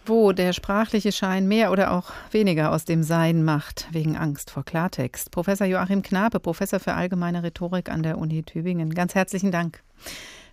[0.07, 4.65] Wo der sprachliche Schein mehr oder auch weniger aus dem Sein macht, wegen Angst vor
[4.65, 5.31] Klartext.
[5.31, 8.95] Professor Joachim Knape, Professor für allgemeine Rhetorik an der Uni Tübingen.
[8.95, 9.83] Ganz herzlichen Dank.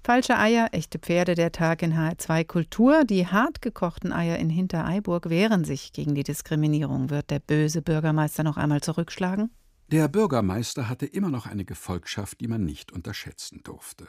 [0.06, 3.06] Falsche Eier, echte Pferde, der Tag in HR2 Kultur.
[3.06, 7.10] Die hart gekochten Eier in Hintereiburg wehren sich gegen die Diskriminierung.
[7.10, 9.50] Wird der böse Bürgermeister noch einmal zurückschlagen?
[9.88, 14.08] Der Bürgermeister hatte immer noch eine Gefolgschaft, die man nicht unterschätzen durfte.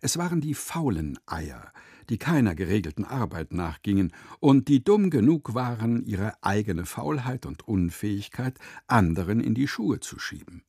[0.00, 1.74] Es waren die faulen Eier,
[2.08, 8.58] die keiner geregelten Arbeit nachgingen und die dumm genug waren, ihre eigene Faulheit und Unfähigkeit
[8.86, 10.62] anderen in die Schuhe zu schieben.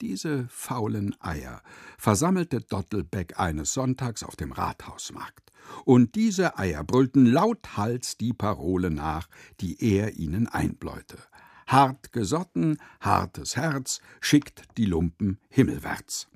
[0.00, 1.62] Diese faulen Eier
[1.96, 5.52] versammelte Dottelbeck eines Sonntags auf dem Rathausmarkt.
[5.84, 9.28] Und diese Eier brüllten lauthals die Parole nach,
[9.60, 11.18] die er ihnen einbläute.
[11.66, 16.28] Hart gesotten, hartes Herz, schickt die Lumpen himmelwärts.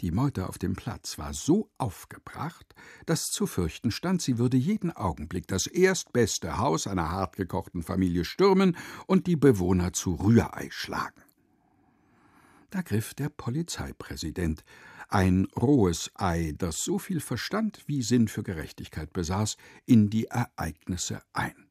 [0.00, 2.74] Die Meute auf dem Platz war so aufgebracht,
[3.04, 8.78] dass zu fürchten stand, sie würde jeden Augenblick das erstbeste Haus einer hartgekochten Familie stürmen
[9.06, 11.22] und die Bewohner zu Rührei schlagen.
[12.70, 14.64] Da griff der Polizeipräsident,
[15.08, 19.56] ein rohes Ei, das so viel Verstand wie Sinn für Gerechtigkeit besaß,
[19.86, 21.66] in die Ereignisse ein.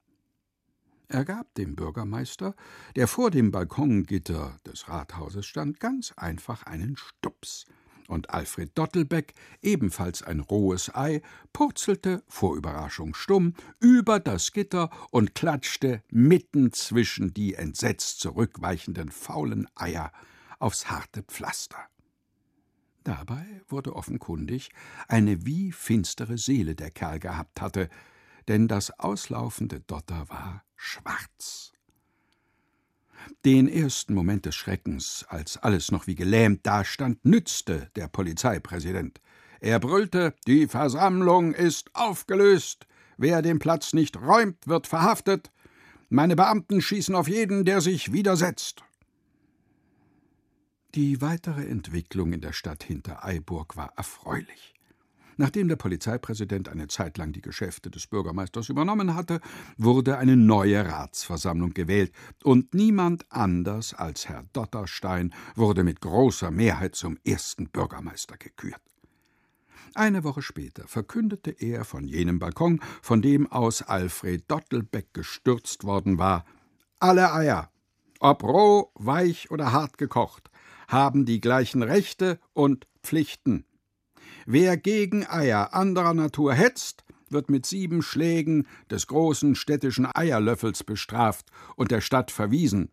[1.08, 2.54] Er gab dem Bürgermeister,
[2.98, 7.66] der vor dem Balkongitter des Rathauses stand, ganz einfach einen Stups,
[8.10, 11.22] und Alfred Dottelbeck, ebenfalls ein rohes Ei,
[11.54, 19.68] purzelte, vor Überraschung stumm, über das Gitter und klatschte mitten zwischen die entsetzt zurückweichenden faulen
[19.76, 20.12] Eier
[20.60, 21.90] aufs harte Pflaster.
[23.04, 24.70] Dabei wurde offenkundig
[25.08, 27.90] eine wie finstere Seele der Kerl gehabt hatte,
[28.48, 31.74] denn das auslaufende Dotter war schwarz.
[33.46, 39.22] Den ersten Moment des Schreckens, als alles noch wie gelähmt dastand, nützte der Polizeipräsident.
[39.60, 42.88] Er brüllte Die Versammlung ist aufgelöst.
[43.18, 45.52] Wer den Platz nicht räumt, wird verhaftet.
[46.10, 48.84] Meine Beamten schießen auf jeden, der sich widersetzt.
[51.00, 54.74] Die weitere Entwicklung in der Stadt Hintereiburg war erfreulich.
[55.38, 59.40] Nachdem der Polizeipräsident eine Zeit lang die Geschäfte des Bürgermeisters übernommen hatte,
[59.78, 62.12] wurde eine neue Ratsversammlung gewählt,
[62.44, 68.82] und niemand anders als Herr Dotterstein wurde mit großer Mehrheit zum ersten Bürgermeister gekürt.
[69.96, 76.18] Eine Woche später verkündete er von jenem Balkon, von dem aus Alfred Dottelbeck gestürzt worden
[76.18, 76.44] war,
[77.00, 77.72] alle Eier,
[78.20, 80.49] ob roh, weich oder hart gekocht,
[80.90, 83.64] haben die gleichen Rechte und Pflichten.
[84.46, 91.46] Wer gegen Eier anderer Natur hetzt, wird mit sieben Schlägen des großen städtischen Eierlöffels bestraft
[91.76, 92.90] und der Stadt verwiesen.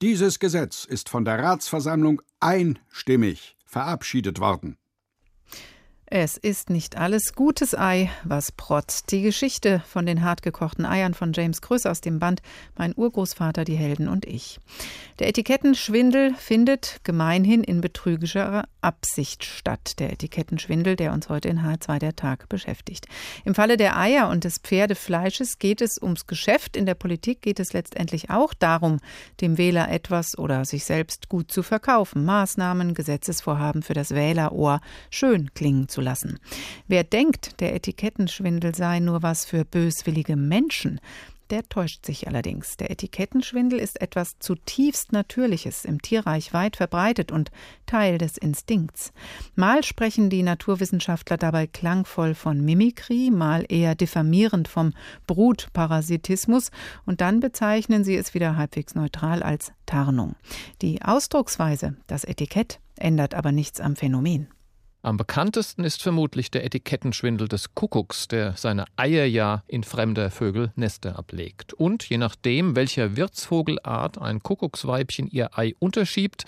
[0.00, 4.78] Dieses Gesetz ist von der Ratsversammlung einstimmig verabschiedet worden.
[6.12, 9.12] Es ist nicht alles gutes Ei, was protzt.
[9.12, 12.42] Die Geschichte von den hartgekochten Eiern von James Kröss aus dem Band
[12.76, 14.58] Mein Urgroßvater, die Helden und ich.
[15.20, 20.00] Der Etikettenschwindel findet gemeinhin in betrügerischer Absicht statt.
[20.00, 23.06] Der Etikettenschwindel, der uns heute in H2 der Tag beschäftigt.
[23.44, 26.76] Im Falle der Eier und des Pferdefleisches geht es ums Geschäft.
[26.76, 28.98] In der Politik geht es letztendlich auch darum,
[29.40, 32.24] dem Wähler etwas oder sich selbst gut zu verkaufen.
[32.24, 36.38] Maßnahmen, Gesetzesvorhaben für das Wählerohr schön klingen zu lassen.
[36.88, 41.00] Wer denkt, der Etikettenschwindel sei nur was für böswillige Menschen,
[41.50, 42.76] der täuscht sich allerdings.
[42.76, 47.50] Der Etikettenschwindel ist etwas zutiefst Natürliches, im Tierreich weit verbreitet und
[47.86, 49.12] Teil des Instinkts.
[49.56, 54.94] Mal sprechen die Naturwissenschaftler dabei klangvoll von Mimikrie, mal eher diffamierend vom
[55.26, 56.70] Brutparasitismus
[57.04, 60.36] und dann bezeichnen sie es wieder halbwegs neutral als Tarnung.
[60.82, 64.48] Die Ausdrucksweise, das Etikett, ändert aber nichts am Phänomen.
[65.02, 70.72] Am bekanntesten ist vermutlich der Etikettenschwindel des Kuckucks, der seine Eier ja in fremder Vögel
[70.76, 71.72] Nester ablegt.
[71.72, 76.44] Und je nachdem, welcher Wirtsvogelart ein Kuckucksweibchen ihr Ei unterschiebt,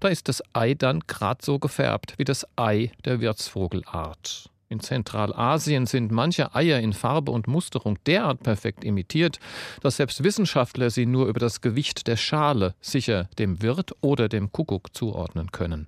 [0.00, 4.50] da ist das Ei dann grad so gefärbt wie das Ei der Wirtsvogelart.
[4.68, 9.38] In Zentralasien sind manche Eier in Farbe und Musterung derart perfekt imitiert,
[9.80, 14.50] dass selbst Wissenschaftler sie nur über das Gewicht der Schale sicher dem Wirt oder dem
[14.50, 15.86] Kuckuck zuordnen können.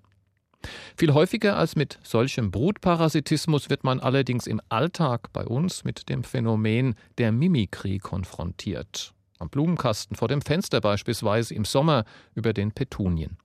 [0.96, 6.24] Viel häufiger als mit solchem Brutparasitismus wird man allerdings im Alltag bei uns mit dem
[6.24, 9.12] Phänomen der Mimikrie konfrontiert.
[9.38, 12.04] Am Blumenkasten vor dem Fenster beispielsweise im Sommer
[12.34, 13.36] über den Petunien.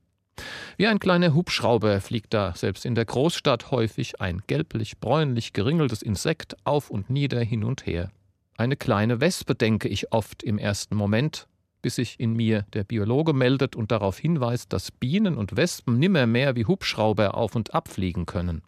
[0.77, 6.55] Wie ein kleiner Hubschrauber fliegt da selbst in der Großstadt häufig ein gelblich-bräunlich geringeltes Insekt
[6.63, 8.11] auf und nieder hin und her.
[8.55, 11.47] Eine kleine Wespe denke ich oft im ersten Moment,
[11.81, 16.55] bis sich in mir der Biologe meldet und darauf hinweist, dass Bienen und Wespen nimmermehr
[16.55, 18.61] wie Hubschrauber auf und ab fliegen können.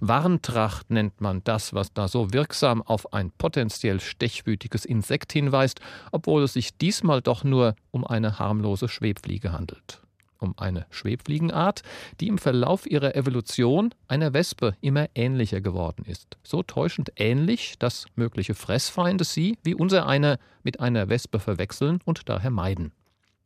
[0.00, 5.80] Warntracht nennt man das, was da so wirksam auf ein potenziell stechwütiges Insekt hinweist,
[6.12, 10.05] obwohl es sich diesmal doch nur um eine harmlose Schwebfliege handelt
[10.38, 11.82] um eine Schwebfliegenart,
[12.20, 16.36] die im Verlauf ihrer Evolution einer Wespe immer ähnlicher geworden ist.
[16.42, 22.28] So täuschend ähnlich, dass mögliche Fressfeinde sie, wie unser einer, mit einer Wespe verwechseln und
[22.28, 22.92] daher meiden.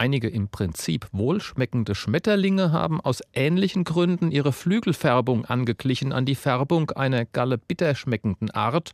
[0.00, 6.90] Einige im Prinzip wohlschmeckende Schmetterlinge haben aus ähnlichen Gründen ihre Flügelfärbung angeglichen an die Färbung
[6.92, 8.92] einer Galle bitterschmeckenden Art,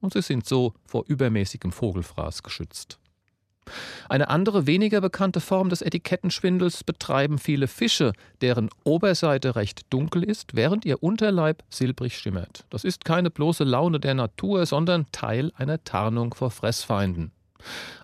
[0.00, 2.98] und sie sind so vor übermäßigem Vogelfraß geschützt.
[4.08, 10.54] Eine andere, weniger bekannte Form des Etikettenschwindels betreiben viele Fische, deren Oberseite recht dunkel ist,
[10.54, 12.64] während ihr Unterleib silbrig schimmert.
[12.70, 17.32] Das ist keine bloße Laune der Natur, sondern Teil einer Tarnung vor Fressfeinden.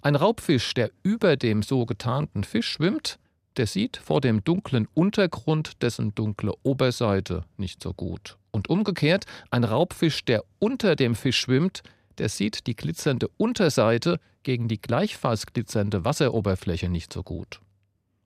[0.02, 3.18] Ein Raubfisch, der über dem so getarnten Fisch schwimmt,
[3.56, 8.36] der sieht vor dem dunklen Untergrund dessen dunkle Oberseite nicht so gut.
[8.50, 11.82] Und umgekehrt, ein Raubfisch, der unter dem Fisch schwimmt,
[12.18, 17.60] der sieht die glitzernde Unterseite gegen die gleichfalls glitzernde Wasseroberfläche nicht so gut.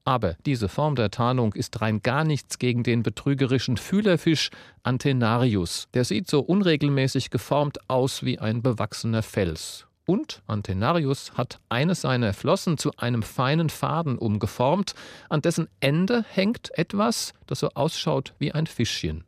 [0.09, 4.49] Aber diese Form der Tarnung ist rein gar nichts gegen den betrügerischen Fühlerfisch
[4.82, 5.89] Antennarius.
[5.93, 9.86] Der sieht so unregelmäßig geformt aus wie ein bewachsener Fels.
[10.07, 14.95] Und Antennarius hat eine seiner Flossen zu einem feinen Faden umgeformt,
[15.28, 19.24] an dessen Ende hängt etwas, das so ausschaut wie ein Fischchen.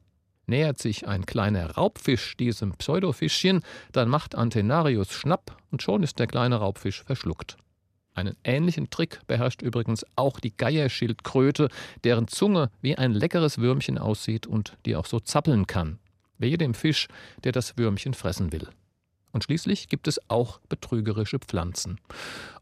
[0.51, 6.27] Nähert sich ein kleiner Raubfisch diesem Pseudofischchen, dann macht Antennarius Schnapp und schon ist der
[6.27, 7.57] kleine Raubfisch verschluckt.
[8.15, 11.69] Einen ähnlichen Trick beherrscht übrigens auch die Geierschildkröte,
[12.03, 16.01] deren Zunge wie ein leckeres Würmchen aussieht und die auch so zappeln kann.
[16.39, 17.07] Wehe dem Fisch,
[17.45, 18.67] der das Würmchen fressen will.
[19.33, 21.99] Und schließlich gibt es auch betrügerische Pflanzen.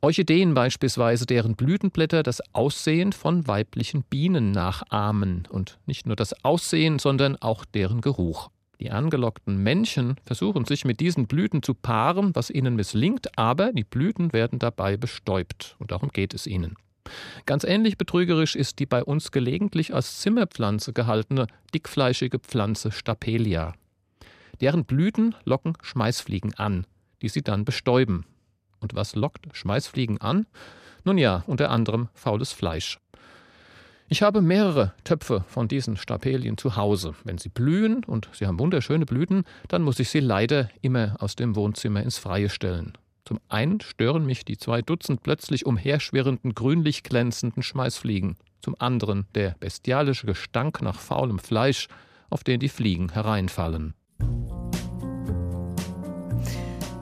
[0.00, 5.48] Orchideen beispielsweise, deren Blütenblätter das Aussehen von weiblichen Bienen nachahmen.
[5.50, 8.50] Und nicht nur das Aussehen, sondern auch deren Geruch.
[8.80, 13.82] Die angelockten Männchen versuchen sich mit diesen Blüten zu paaren, was ihnen misslingt, aber die
[13.82, 15.74] Blüten werden dabei bestäubt.
[15.80, 16.76] Und darum geht es ihnen.
[17.46, 23.74] Ganz ähnlich betrügerisch ist die bei uns gelegentlich als Zimmerpflanze gehaltene dickfleischige Pflanze Stapelia.
[24.60, 26.86] Deren Blüten locken Schmeißfliegen an,
[27.22, 28.24] die sie dann bestäuben.
[28.80, 30.46] Und was lockt Schmeißfliegen an?
[31.04, 32.98] Nun ja, unter anderem faules Fleisch.
[34.10, 37.14] Ich habe mehrere Töpfe von diesen Stapelien zu Hause.
[37.24, 41.36] Wenn sie blühen und sie haben wunderschöne Blüten, dann muss ich sie leider immer aus
[41.36, 42.96] dem Wohnzimmer ins Freie stellen.
[43.26, 48.38] Zum einen stören mich die zwei Dutzend plötzlich umherschwirrenden, grünlich glänzenden Schmeißfliegen.
[48.62, 51.88] Zum anderen der bestialische Gestank nach faulem Fleisch,
[52.30, 53.92] auf den die Fliegen hereinfallen.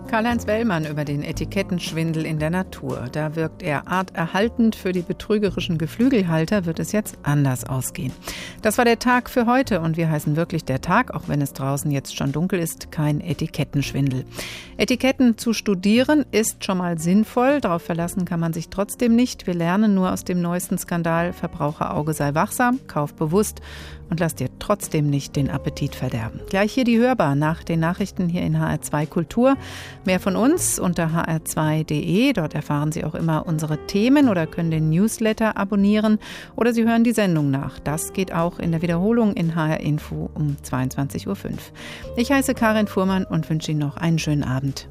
[0.09, 3.07] Karl-Heinz Wellmann über den Etikettenschwindel in der Natur.
[3.11, 4.77] Da wirkt er arterhaltend.
[4.77, 8.13] Für die betrügerischen Geflügelhalter wird es jetzt anders ausgehen.
[8.63, 11.53] Das war der Tag für heute und wir heißen wirklich der Tag, auch wenn es
[11.53, 14.25] draußen jetzt schon dunkel ist, kein Etikettenschwindel.
[14.77, 17.61] Etiketten zu studieren ist schon mal sinnvoll.
[17.61, 19.47] Darauf verlassen kann man sich trotzdem nicht.
[19.47, 21.33] Wir lernen nur aus dem neuesten Skandal.
[21.33, 23.61] Verbraucherauge sei wachsam, kauf bewusst
[24.11, 26.41] und lass dir trotzdem nicht den Appetit verderben.
[26.49, 29.57] Gleich hier die Hörbar nach den Nachrichten hier in HR2 Kultur.
[30.05, 32.33] Mehr von uns unter hr2.de.
[32.33, 36.19] Dort erfahren Sie auch immer unsere Themen oder können den Newsletter abonnieren
[36.55, 37.79] oder Sie hören die Sendung nach.
[37.79, 41.37] Das geht auch in der Wiederholung in HR Info um 22.05 Uhr.
[42.17, 44.89] Ich heiße Karin Fuhrmann und wünsche Ihnen noch einen schönen Abend.